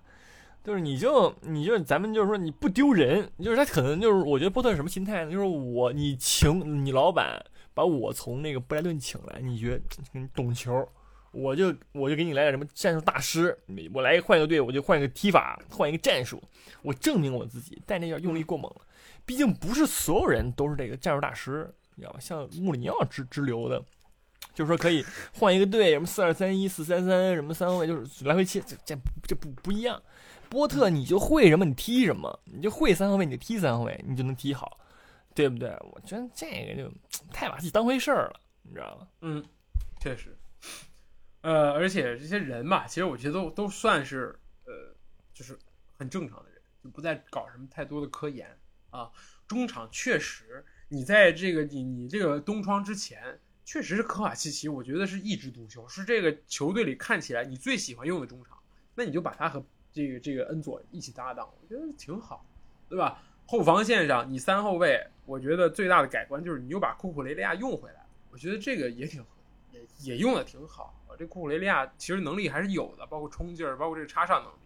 [0.64, 5.32] 就是你就你就咱们就是说你不丢人，就是他可能就是我觉得波特是什么心态呢？
[5.32, 10.88] 就是我你请你老板把我从那个布莱顿请来，你觉得你懂球，
[11.32, 13.58] 我就我就给你来点什么战术大师，
[13.94, 16.42] 我来换一个队，我就换一个踢法，换一个战术，
[16.82, 18.82] 我证明我自己，但那要用力过猛了，
[19.26, 22.20] 毕竟不是所有人都是这个战术大师，你知道吧？
[22.20, 23.84] 像穆里尼奥之之流的。
[24.54, 30.02] 就是说可以换一个队，什么四二三一、四三三，什么三后卫，就是来回切，这这这不不一样。
[30.50, 34.78] 波特你就会什么，你踢什么，你就会三后卫，你就踢三后卫，你就能踢好，
[35.34, 35.70] 对不对？
[35.94, 36.92] 我觉得这个就
[37.32, 39.08] 太把自己当回事儿了，你知道吗？
[39.22, 39.42] 嗯，
[40.02, 40.36] 确实。
[41.42, 44.96] 呃，而且这些人吧，其实我觉得都都算是呃，
[45.34, 45.58] 就是
[45.98, 48.58] 很正常的人，就不再搞什么太多的科研
[48.90, 49.12] 啊。
[49.48, 53.40] 中场确实，你在这个你你这个东窗之前。
[53.64, 58.58] 确实是科瓦契奇，我觉得是一枝独秀，是这个球队里看起来你最喜欢用的中场。
[58.96, 59.64] 那你就把他和
[59.94, 62.44] 这个这个恩佐一起搭档，我觉得挺好，
[62.90, 63.22] 对吧？
[63.46, 69.24] 后防线上你三后卫，我觉得最大的改观就是你又把库库雷利亚用回来，我觉得这个也挺
[69.72, 71.00] 也也用的挺好。
[71.18, 74.58] 这库库雷利亚其实能力还是有的，包括冲劲儿，包括这个插上能力。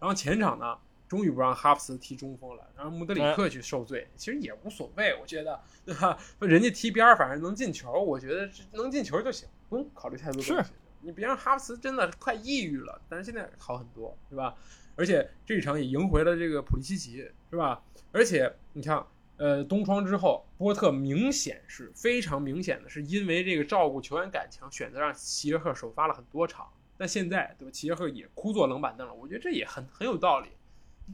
[0.00, 0.78] 然后前场呢？
[1.08, 6.18] 终于不让哈弗斯踢中锋了，让穆德里克去受罪，其实也无所谓，我觉得，对吧？
[6.40, 10.70] 人家踢边儿，反正能进球，我觉得能进球就行，不用考虑太多东西。
[11.02, 14.56] 你别让哈弗斯真的快抑郁了，但是现在好很多，对吧？
[14.96, 17.82] 而且这一场也赢回了这个普利西奇，是吧？
[18.10, 19.04] 而且你看，
[19.42, 26.64] 呃，东窗之后，波特明显是非常明显的，是因为这个照顾球员感情，选择让齐耶赫首发了很多场。
[26.96, 27.70] 但现在，对吧？
[27.72, 30.48] 齐耶赫也枯坐冷板凳了，我觉得这也很很有道理。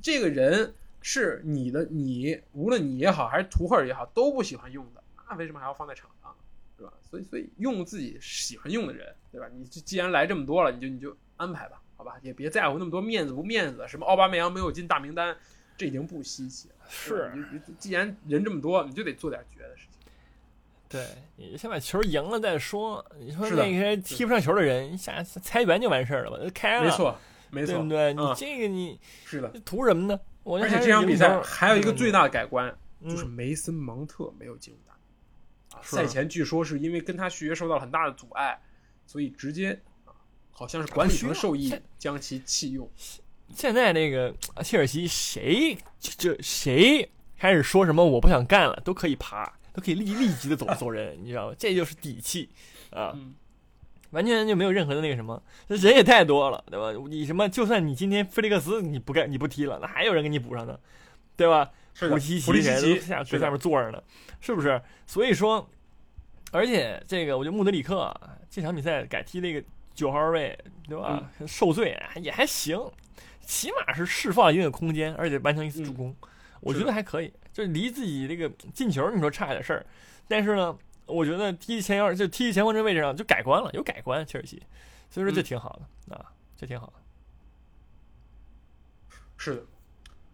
[0.02, 6.36] 这个人是你的，你无论你也好，还是图赫尔也好，都不喜欢用的，那为什么还要放在场上，
[6.76, 6.92] 对吧？
[7.00, 9.48] 所以，所以用自己喜欢用的人，对吧？
[9.50, 12.18] 你既然来这么多了，你就你就安排吧，好吧？
[12.20, 15.34] 也别在乎那么多面子不面子，什么奥巴梅扬没有进大名单。
[15.78, 16.74] 这已经不稀奇了。
[16.90, 17.32] 是，
[17.78, 20.12] 既然人这么多，你就得做点绝的事情。
[20.88, 21.06] 对，
[21.36, 23.04] 你先把球赢了再说。
[23.18, 26.50] 你说那些踢不上球的人，下裁员就完事儿了吧？
[26.54, 27.18] 开了，没错，
[27.50, 28.14] 没错，对不对？
[28.14, 30.18] 你这个你是的，图什么呢？
[30.44, 32.74] 而且这场比赛还有一个最大的改观，
[33.04, 35.82] 就是梅森芒特没有进入大名。
[35.82, 38.58] 赛前据说是因为跟他续约受到了很大的阻碍，
[39.06, 40.16] 所以直接啊，
[40.50, 42.90] 好像是管理层授意将其弃用。
[43.54, 51.54] 现在那个切尔西谁这谁开始说什么我不想干了，都可以爬，都可以立立即的走走人，你知道吗？
[51.58, 52.48] 这就是底气
[52.90, 53.16] 啊，
[54.10, 56.92] 完全就没有任何的那个什么，人也太多了，对吧？
[57.08, 60.78] 你什么就算你今天菲利克斯你不干你不踢了，那还有人给你补上呢，
[61.36, 61.70] 对吧？
[61.98, 64.00] 普奇奇谁都下在下面坐着呢，
[64.40, 64.80] 是不是？
[65.04, 65.68] 所以说，
[66.52, 68.14] 而且这个我觉得穆德里克
[68.48, 69.60] 这场比赛改踢那个
[69.94, 70.56] 九号位，
[70.88, 71.28] 对吧？
[71.46, 72.80] 受罪也还行。
[73.40, 76.14] 起码是释放一定的空间，而且完成一次助攻，
[76.60, 77.32] 我觉得还可以。
[77.52, 79.84] 就离自己这个进球，你说差点事儿，
[80.28, 84.62] 但是呢，我觉得踢前腰就踢前锋这位置上就改观了，有改观，切尔西，
[85.10, 86.24] 所以说这挺好的啊，
[86.56, 86.92] 这挺好的。
[89.36, 89.62] 是的，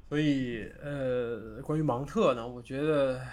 [0.08, 3.24] 所以呃，关于芒特呢，我觉得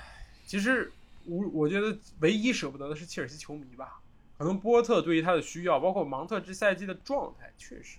[0.46, 0.90] 其实
[1.26, 4.00] 我我觉得唯一舍不得的是切尔西球迷吧，
[4.38, 7.98] 可能波特对于他的需要，包括芒特这赛季的状态确实。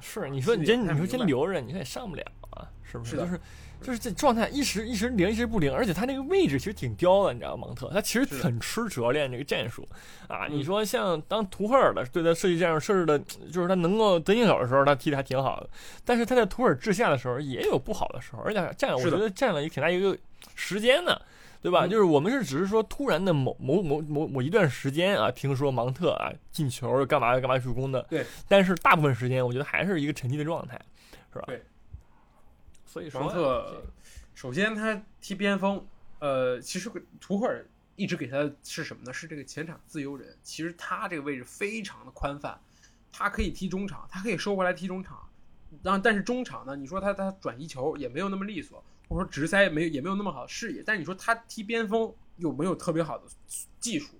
[0.00, 3.16] 是，你说你真，你说真留着，你说也上不了啊，是不是？
[3.16, 3.40] 就是，
[3.80, 7.66] 就是这状态一时一时灵，一时不灵，而且他那个位置其实挺刁的，你知道吗？
[7.66, 9.86] 蒙特他其实很吃主教练这个战术
[10.28, 10.46] 啊。
[10.48, 13.18] 你说像当图赫尔的对他设计战术设置的，
[13.52, 15.68] 就是他能够得进手的时候，他踢的还挺好的。
[16.04, 20.16] 但是他在图尔治下的时候也有不好的时候，而且占，我觉得占了一挺大一个
[20.54, 21.20] 时间的。
[21.64, 21.86] 对吧？
[21.86, 28.02] 就是我们是只是说突然的某某某某某一段时间啊，听说芒特啊进球干嘛干嘛助攻的。
[28.10, 28.26] 对。
[28.46, 30.78] 但是大部分时间我觉得还是一个沉寂的状态，
[31.32, 31.44] 是吧？
[31.46, 31.64] 对。
[32.84, 33.82] 所以芒特，
[34.34, 35.82] 首先他踢边锋，
[36.18, 39.10] 呃，其实图赫尔一直给他是什么呢？
[39.10, 40.36] 是这个前场自由人。
[40.42, 42.60] 其实他这个位置非常的宽泛，
[43.10, 45.18] 他可以踢中场，他可以收回来踢中场。
[45.82, 48.84] 然后，但是中场呢，你说他他转移球也没有那么利索。
[49.14, 53.24] 或者说直塞没有也没有那么好的视野，但你说他踢边锋又没有特别好的
[53.78, 54.14] 技术，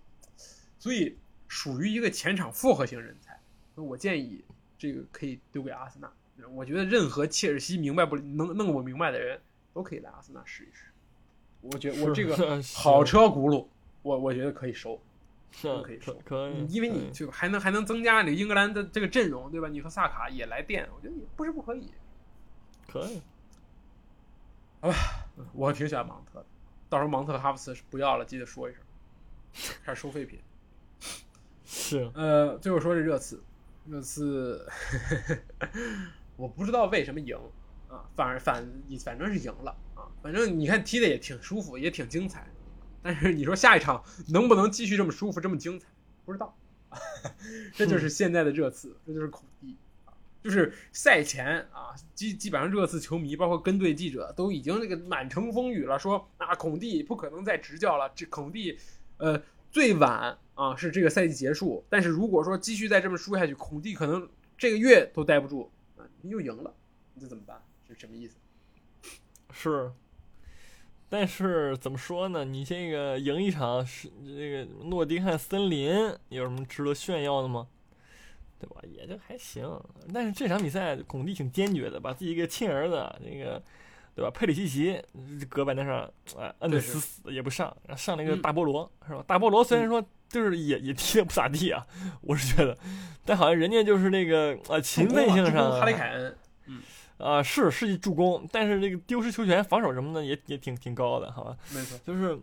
[0.79, 1.17] 所以
[1.49, 3.39] 属于一个前场复合型人才。
[3.75, 4.45] 我建议
[4.79, 6.09] 这个可以丢给阿森纳。
[6.53, 9.41] 我觉得任何切尔西明白不能弄不明白的人
[9.73, 10.85] 都可以来阿森纳试一试。
[11.61, 13.67] 我觉得我这个好车轱辘，
[14.03, 15.01] 我我觉得可以收，
[15.83, 19.69] 可以收，可以，因为你就还能还能增加这个英格兰的这个阵容，对吧？
[19.69, 21.91] 你和萨卡也来电，我觉得也不是不可以，
[22.87, 23.21] 可以。
[24.85, 24.97] 好吧，
[25.55, 26.47] 我挺喜欢芒特的。
[26.91, 28.83] 到时候芒特哈弗茨不要了，记得说一声，
[29.83, 30.39] 开始收废品。
[31.65, 33.43] 是，呃，最后说这热刺，
[33.87, 34.69] 热刺，
[36.37, 37.35] 我不知道为什么赢
[37.89, 38.63] 啊，反而反
[39.03, 42.47] 反正是赢了啊，反正你看踢的也挺舒服，也挺精彩。
[43.03, 45.87] 但是你说下一场能不能继续这么舒服，这么精彩，
[46.27, 46.55] 不知道。
[47.73, 49.79] 这就是现在的热刺，这就是孔蒂。
[50.45, 58.13] 就是赛前啊，基基本上热刺球迷，包括跟队记者，都已经那个满城风雨了，说啊，孔蒂不可能再执教了。
[58.15, 58.79] 这孔蒂，
[59.17, 61.83] 呃，最晚啊是这个赛季结束。
[61.89, 64.29] 但是如果说继续再这么输下去，孔蒂可能
[64.59, 66.05] 这个月都待不住啊。
[66.25, 66.75] 又赢了，
[67.15, 67.59] 你这怎么办？
[67.89, 68.37] 是什么意思？
[69.51, 69.93] 是，
[71.09, 72.45] 但是怎么说呢？
[72.45, 77.69] 你这个赢一场是这个诺丁汉森林有什么值得炫耀的吗？
[78.65, 78.81] 对吧？
[78.91, 79.69] 也就还行，
[80.13, 83.63] 但是这场比赛孔蒂挺坚决的，把自己一个亲儿子那个，
[84.15, 84.31] 对吧？
[84.31, 85.01] 佩里西奇
[85.49, 89.23] 搁板凳上，哎，摁得死死的，也不上，上了一个大菠萝，是吧？
[89.27, 91.87] 大菠萝虽然说就是也也踢的不咋地啊，
[92.23, 92.77] 我是觉得，
[93.25, 96.37] 但好像人家就是那个呃勤奋性上，哈里凯恩，
[96.67, 96.81] 嗯，
[97.19, 101.57] 啊是是助攻，但是这个丢失球权、防守什么的也也挺挺高的，好吧？
[101.75, 102.39] 没错，就是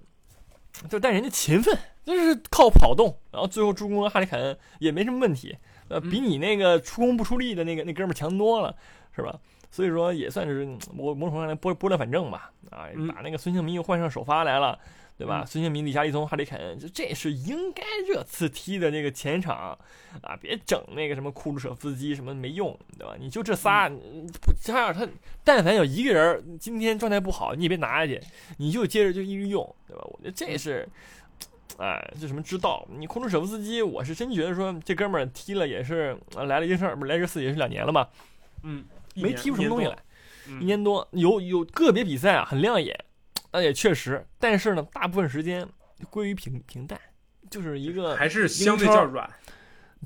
[0.89, 5.57] 就但人家勤奋，就是靠跑动，然后最后助攻哈里凯恩也没什么问题。
[5.89, 8.75] 呃，比你那个出工不出力的那个那哥们强多了，
[9.15, 9.37] 是吧？
[9.69, 12.51] 所以说也算是某某种上来拨拨乱反正吧。
[12.69, 14.79] 啊，把那个孙兴民又换上首发来了，
[15.21, 15.45] 对吧？
[15.45, 19.77] 孙兴民、李佳利松、哈里凯恩，就这是应该热刺踢的那个前场
[20.23, 20.35] 啊！
[20.41, 23.15] 别整那个什么库鲁舍夫斯基什么没用，对吧？
[23.19, 23.87] 你就这仨，
[24.63, 25.07] 这样他
[25.43, 28.19] 但凡有一个人今天状态不好，你也别拿下去，
[28.57, 30.01] 你就接着就一直用，对吧？
[30.05, 30.89] 我觉得这是，
[31.77, 32.83] 哎，这什么之道？
[32.89, 38.07] 你库鲁舍夫斯基，我是真觉得说这哥们儿踢了也是来了英超，不是来热刺也是两年了嘛，
[38.63, 39.95] 嗯，没踢出什么东西来，
[40.47, 43.05] 嗯一年多，有有个别比赛啊很亮眼。
[43.51, 45.67] 那也确实，但是呢，大部分时间
[46.09, 46.99] 归于平平淡，
[47.49, 49.29] 就是一个还是相对较软。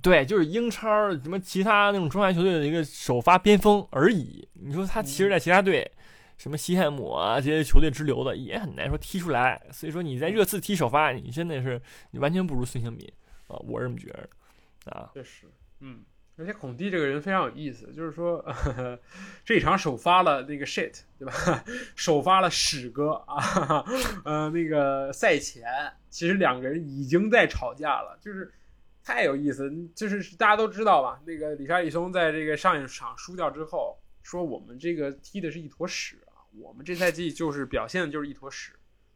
[0.02, 4.46] 对，就是英超什么其他那种中下球队的一个首发边锋而已。
[4.54, 5.89] 你说他其实，在其他队，
[6.38, 9.62] 什么西汉姆啊这些球队之流的，也很难说踢出来。
[9.72, 11.82] 所以说你在热刺踢首发，你真的是
[12.12, 13.10] 你完全不如孙兴民
[13.48, 15.12] 啊，我是这么觉得啊。
[15.14, 15.48] 确实，
[15.80, 16.04] 嗯。
[16.38, 19.00] 而且孔蒂这个人非常有意思，就是说呵呵
[19.46, 21.64] 这场首发了那个 shit，对吧？
[21.96, 23.86] 首发了史哥啊，
[24.26, 25.66] 呃，那个赛前
[26.10, 28.54] 其实两个人已经在吵架了，就是
[29.02, 29.72] 太有意思。
[29.96, 38.74] 就是大家都知道吧，那个里沙里松在这个上一场输掉之后，说我们这个踢的是一坨屎啊，我们这赛季就是表现的就是一坨屎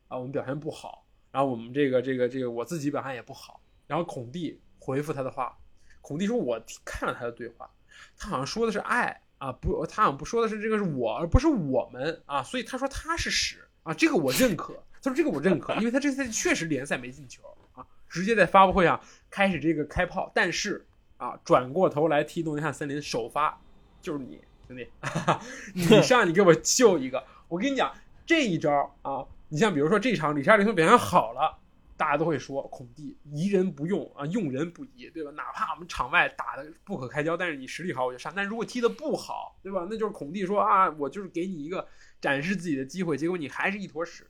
[0.08, 5.54] 啊，我们表现不好，然后我们这个这个这个我自己表现也不好，然后孔蒂回复他的话。
[6.02, 7.70] 孔蒂说：“我看了他的对话，
[8.18, 14.74] 他好像说的是爱啊，不，他好像不说的是这个是我，而不是我们啊，所以他说他是屎啊，这个我认可。
[15.02, 17.42] 他说这个我认可，因为他这赛季确实联赛没进球
[17.74, 20.86] 啊，直接在发布会上开始这个开炮，但是
[21.18, 23.62] 啊，转过头来踢诺丁汉森林首发
[24.02, 24.88] 就是你兄弟，
[25.74, 27.94] 你 上你给我秀一个，我跟你讲
[28.26, 31.58] 这一招啊，你像比如说这场李沙利松表现好了。”
[32.00, 35.32] 大家都会说孔蒂疑人不用啊，用人不疑，对吧？
[35.32, 38.32] 哪怕我们场外打的不可开交，但是你实力好我就上。
[38.34, 39.86] 但如果踢的不好，对吧？
[39.90, 41.86] 那就是孔蒂说啊，我就是给你一个
[42.22, 44.26] 展示自己的机会，结果你还是一坨屎，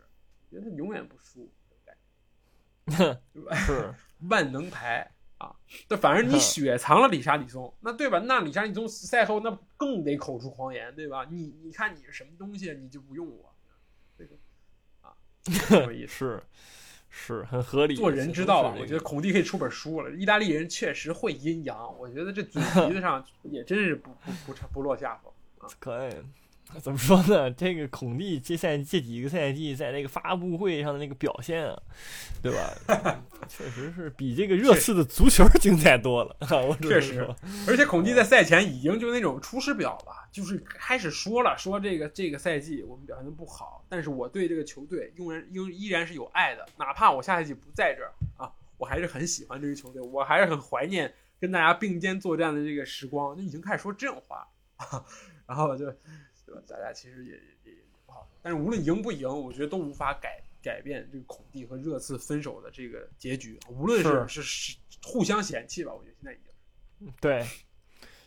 [0.49, 1.53] 觉得他永远不输，
[2.87, 3.55] 对吧？
[3.55, 3.93] 是
[4.29, 5.07] 万能牌
[5.37, 5.55] 啊！
[5.87, 8.17] 但，反正你雪藏了李沙李松，那对吧？
[8.17, 11.23] 那李沙里松赛后那更得口出狂言，对吧？
[11.29, 13.53] 你你看你是什么东西，你就不用我，
[14.17, 14.35] 这个
[15.01, 15.13] 啊，
[15.85, 16.43] 有意思是。
[17.09, 18.75] 是很合理，做人之道吧。
[18.79, 20.11] 我觉得孔蒂可以出本书了。
[20.11, 25.69] 意大利人确实会阴阳，我觉得这嘴皮子上也真是不不不不落下风啊。
[25.79, 26.13] 可以，
[26.81, 27.49] 怎么说呢？
[27.51, 31.81] 这个孔蒂这赛这几个赛季在那个发布会上的那个表现啊，
[32.41, 33.21] 对吧？
[33.49, 36.35] 确实是比这个热刺的足球精彩多了。
[36.41, 37.27] 我确实，
[37.67, 40.27] 而且孔蒂在赛前已经就那种出师表了。
[40.31, 51.11] 就是开始说了，说这个这个赛季我们表现的不好，但是我对这个球队仍然仍依然是有爱的，哪怕我下赛季不在这儿啊，我还是很喜欢这支球队，我还是很怀念
[51.41, 53.35] 跟大家并肩作战的这个时光。
[53.35, 54.47] 就已经开始说这种话，
[55.47, 55.91] 然后就
[56.49, 56.63] 对吧？
[56.67, 66.39] 大家其实也也也不好，但是无论赢不赢，我觉得都无法改改变这个孔蒂和热刺分手的这个结局，无论是是是互相嫌弃吧，我觉得现在已
[66.99, 67.45] 经对。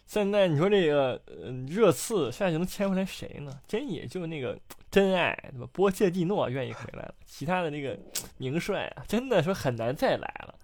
[0.06, 3.60] 现在你说这个呃热刺现在能签回来谁呢？
[3.66, 4.58] 真也就那个
[4.90, 5.66] 真爱对吧？
[5.72, 7.98] 波切蒂诺愿意回来了，其他的那个
[8.36, 10.54] 名帅啊，真的说很难再来了。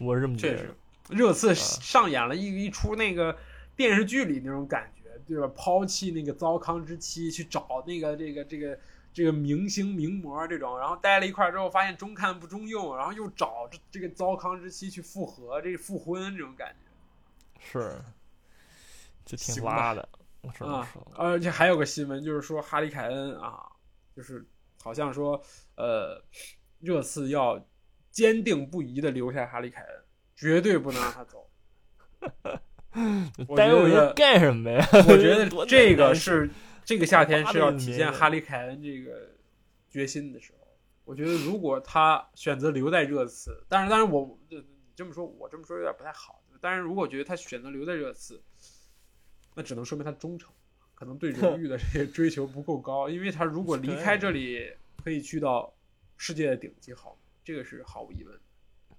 [0.00, 0.74] 我是这么觉得。
[1.08, 3.34] 热刺上演了一一出那个
[3.74, 4.97] 电视剧里那种感觉，
[5.28, 5.46] 对吧？
[5.54, 8.78] 抛弃那个糟糠之妻，去找那个这个这个
[9.12, 17.60] 这个明星名模这种，然后待了一块之后，发现中看不中用，然后又找这这个糟糠之妻去复合，这复婚这种感觉。
[17.60, 18.00] 是。
[19.24, 20.08] 就挺拉的，
[20.60, 23.62] 啊，而且还有个新闻，就是说哈利凯恩啊，
[24.16, 24.42] 就是
[24.82, 25.38] 好像说，
[25.74, 26.18] 呃，
[26.80, 27.62] 热刺要
[28.10, 30.04] 坚定不移的留下哈利凯恩，
[30.34, 31.46] 绝对不能让他走。
[33.46, 34.86] 我觉得干什么呀？
[34.92, 36.48] 我觉得 这个是
[36.84, 39.30] 这个夏天是要体现哈利凯恩这个
[39.90, 40.58] 决心的时候。
[41.04, 44.62] 我觉得如果他选择留在热刺，但是，但是我你
[44.94, 46.42] 这么说，我这么说有点不太好。
[46.60, 48.42] 但是如果觉得他选择留在热刺，
[49.54, 50.50] 那只能说明他忠诚，
[50.94, 53.08] 可能对荣誉的这些追求不够高。
[53.08, 54.70] 因为他如果离开这里，
[55.02, 55.72] 可以去到
[56.16, 58.38] 世界的顶级好，这个是毫无疑问。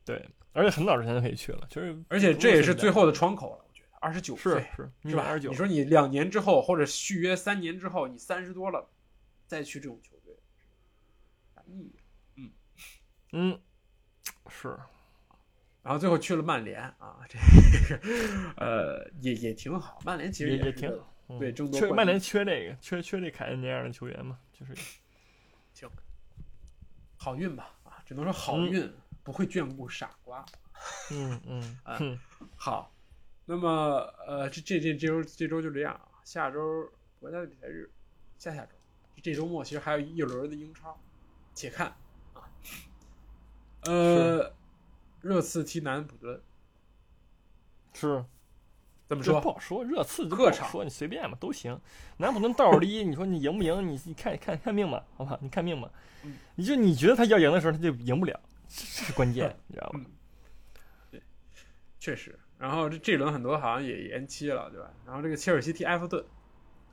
[0.03, 3.65] 对，而且很早之前就可以去了，就是而且这也是最后的窗口了。
[3.99, 5.23] 二十九岁是是吧？
[5.27, 8.89] 二十九，你说你两年之后或者续约三年之后，你三十多了
[9.45, 10.35] 再去这种球队，
[11.55, 11.95] 啥意义？
[12.35, 12.51] 嗯
[13.31, 13.61] 嗯，
[14.49, 14.77] 是。
[15.81, 18.01] 然后最后去了曼联啊，这个
[18.57, 19.99] 呃也也挺好。
[20.05, 24.75] 曼联其实也挺好对，争夺缺曼联缺这个，缺缺这凯恩这样的球员嘛，就是
[25.73, 25.89] 行，
[27.17, 28.91] 好运吧啊，只能说好运
[29.23, 30.45] 不会眷顾傻瓜。
[31.11, 31.99] 嗯嗯 啊
[32.55, 32.93] 好，
[33.49, 33.69] 那么
[34.27, 36.87] 呃这这这这周这周就这样啊，下周
[37.19, 37.89] 国家的比赛日，
[38.37, 38.71] 下下周
[39.23, 40.95] 这周末其实还有一轮的英超，
[41.55, 41.87] 且看
[42.35, 42.45] 啊。
[43.85, 44.53] 呃，
[45.21, 46.39] 热刺踢南安普顿，
[47.91, 48.23] 是
[49.07, 49.41] 怎么说？
[49.41, 51.81] 不好说，热刺客场说，你随便吧，都行。
[52.17, 53.89] 南普顿倒数第一，你说你赢不赢？
[53.89, 55.91] 你你看看看命吧，好吧，你看命吧
[56.21, 56.37] 嗯。
[56.53, 60.05] 你就你觉得他要赢的时候，他就赢不了，这这是关键，你知道吗？
[61.09, 61.19] 对
[61.99, 62.37] 确实。
[62.59, 64.91] 然后这这轮很多好像也延期了，对吧？
[65.05, 66.23] 然后这个切尔西踢埃弗顿，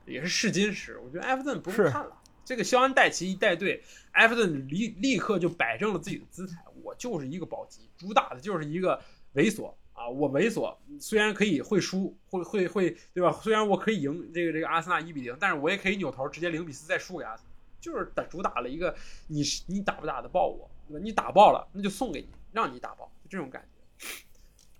[0.05, 0.97] 也是试金石。
[0.97, 8.97] 我觉得埃弗顿不用看了，这个肖恩戴奇一带队，埃弗顿立立刻就摆正了自己的姿态，我就是一个保级，主打的就是一个
[9.35, 10.07] 猥琐啊！
[10.07, 13.29] 我猥琐，虽然可以会输，会会会，对吧？
[13.33, 17.51] 虽然我可以赢这个这个阿森纳一比零，但是我也可以扭头直接零比四再输给阿森纳，
[17.81, 18.95] 就是打主打了一个
[19.27, 23.76] 你是你打不打得爆我，你打爆了，那就送给你，让你打爆，就这种感觉。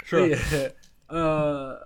[0.08, 0.34] 所以，
[1.08, 1.78] 呃，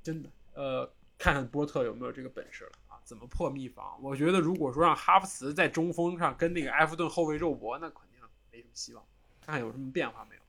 [0.00, 3.00] 真的，呃，看看波特有没有这个本事了啊？
[3.02, 4.00] 怎么破密防？
[4.00, 8.20] 我觉得如果说让哈弗茨在中锋上跟那个埃弗顿后卫肉搏，那肯定
[8.52, 9.04] 没什么希望。
[9.40, 10.42] 看看有什么变化没有。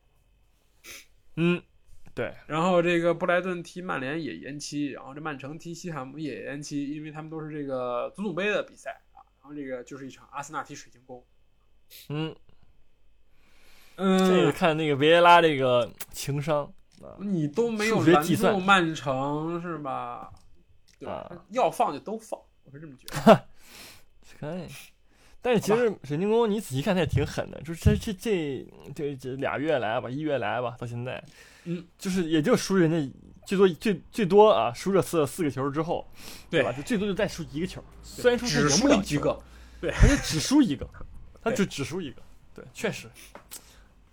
[1.37, 1.61] 嗯，
[2.13, 9.25] 对，然后这个布莱顿踢曼联也延期，然后这曼城踢西汉姆也延期，因为他们都是这个足总杯的比赛啊。
[9.41, 11.25] 然后这个就是一场阿森纳踢水晶宫。
[12.09, 12.35] 嗯，
[13.97, 16.63] 嗯，这个看那个维埃拉这个情商
[17.01, 20.29] 啊，你都没有拦住曼城是吧？
[20.99, 21.13] 对吧？
[21.13, 21.31] 啊。
[21.49, 23.45] 要放就都放，我是这么觉得。
[24.39, 24.67] 可以。
[25.41, 31.23] 但是其实水晶宫你仔细看，他也挺狠的，就是这这这这这俩月来吧，一月来吧，到现在，
[31.63, 33.13] 嗯，就是也就输人家
[33.45, 36.05] 最多最最多啊，输这次四个球之后，
[36.49, 36.61] 对。
[36.61, 36.71] 吧？
[36.73, 39.39] 就最多就再输一个球，虽然说他只输了球一个，
[39.91, 40.87] 他就只输一个，
[41.41, 42.21] 他就只输一个，
[42.53, 43.07] 对，确实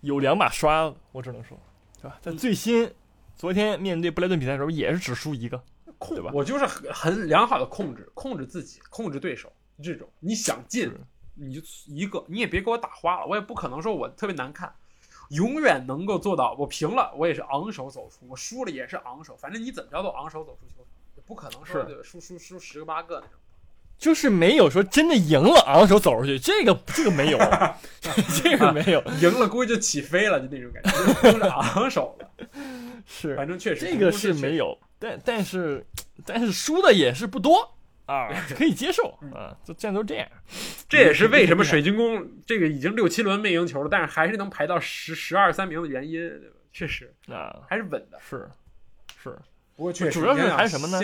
[0.05, 1.57] 有两把刷子，我只能说，
[1.99, 2.17] 对吧？
[2.21, 2.93] 在嗯最新
[3.35, 5.61] 昨天面对布莱顿比赛的时候，也是只输一个，
[5.97, 9.51] 控对吧我就是很很良好的控制，控制自己，控制对手。
[9.81, 10.91] 这种你想进，
[11.33, 14.73] 你就一个，你也别给我打花了，我也不可能说我特别难看，
[15.31, 16.55] 永远能够做到。
[16.59, 23.39] 我平了，我也是昂首走出；我输了也是昂首，反正你怎么着都昂首走出球场，也不可能说输输输十个八个那种。
[23.97, 27.39] 就是没有说真的赢了昂首走出去，这个这个没有，
[28.43, 32.29] 这个没有，赢了估计就起飞了，就那种感觉，就是昂首了。
[33.07, 35.85] 是反正确实这个是没有，但但是
[36.25, 37.75] 但是输的也是不多
[38.07, 40.27] 啊， 可以接受啊，就现在都这样。
[40.89, 46.29] 这也是为什么水晶宫这个已经六七轮没赢球了，但是还是能排到十十二三名的原因，
[46.73, 48.19] 确实啊，还是稳的。
[48.19, 48.49] 是
[49.23, 49.37] 是，
[49.75, 50.99] 不过确实，主要是还是什么呢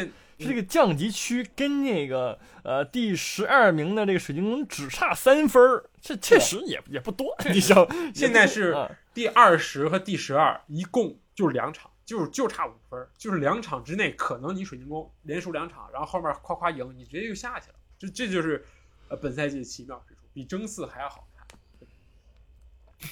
[0.47, 7.35] 这个降级区跟那个呃第十二名的这个水晶宫只差三分儿，这确实也也不多。
[7.51, 17.75] 你想，现在是啊第二十和第十二一共就是两场，就是就差五分，就是两场之内可能你水晶宫连输两场，然后后面夸夸赢，你直接就下去了。
[17.97, 18.65] 这这就是
[19.09, 21.47] 呃本赛季的奇妙之处，比争四还要好看。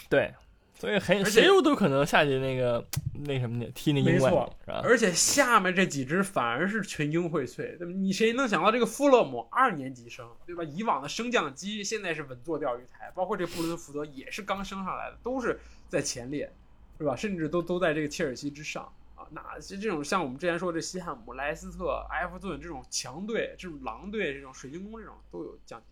[0.09, 0.33] 对，
[0.79, 2.83] 所以很谁都都可能下去那个
[3.25, 4.81] 那什么的踢那英冠是吧？
[4.81, 7.93] 而且下面这几支反而是群英荟萃，对吧？
[7.93, 10.63] 你谁能想到这个富勒姆二年级生，对吧？
[10.63, 15.59] 以往的升降机现在是稳坐钓鱼台，包括这布伦福德也是刚升上来的，都是
[15.89, 16.49] 在前列，
[16.97, 17.13] 是吧？
[17.13, 19.27] 甚至都都在这个切尔西之上啊。
[19.31, 25.85] 那这这种像我们之前说这西汉姆、莱斯特、埃弗顿这种强队、这种狼队、这种水晶宫这种都有降级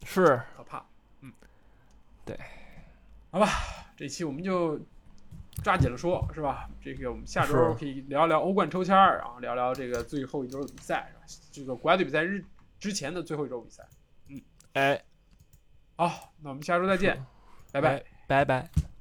[0.00, 0.82] 的是可怕。
[1.20, 1.30] 嗯，
[2.24, 2.38] 对，
[3.32, 3.48] 好吧，
[3.96, 4.78] 这期我们就
[5.62, 6.68] 抓紧了说，是吧？
[6.82, 11.42] 这个我们下周可以聊聊欧冠抽签儿，然后聊聊这个最后一周的比赛，是吧？
[11.50, 12.44] 这个国家队比赛日
[12.78, 13.88] 之前的最后一周比赛。
[14.28, 14.38] 嗯
[14.74, 15.02] 哎，
[15.96, 17.24] 好，那我们下周再见，
[17.72, 18.04] 拜拜。
[18.28, 18.91] 拜拜。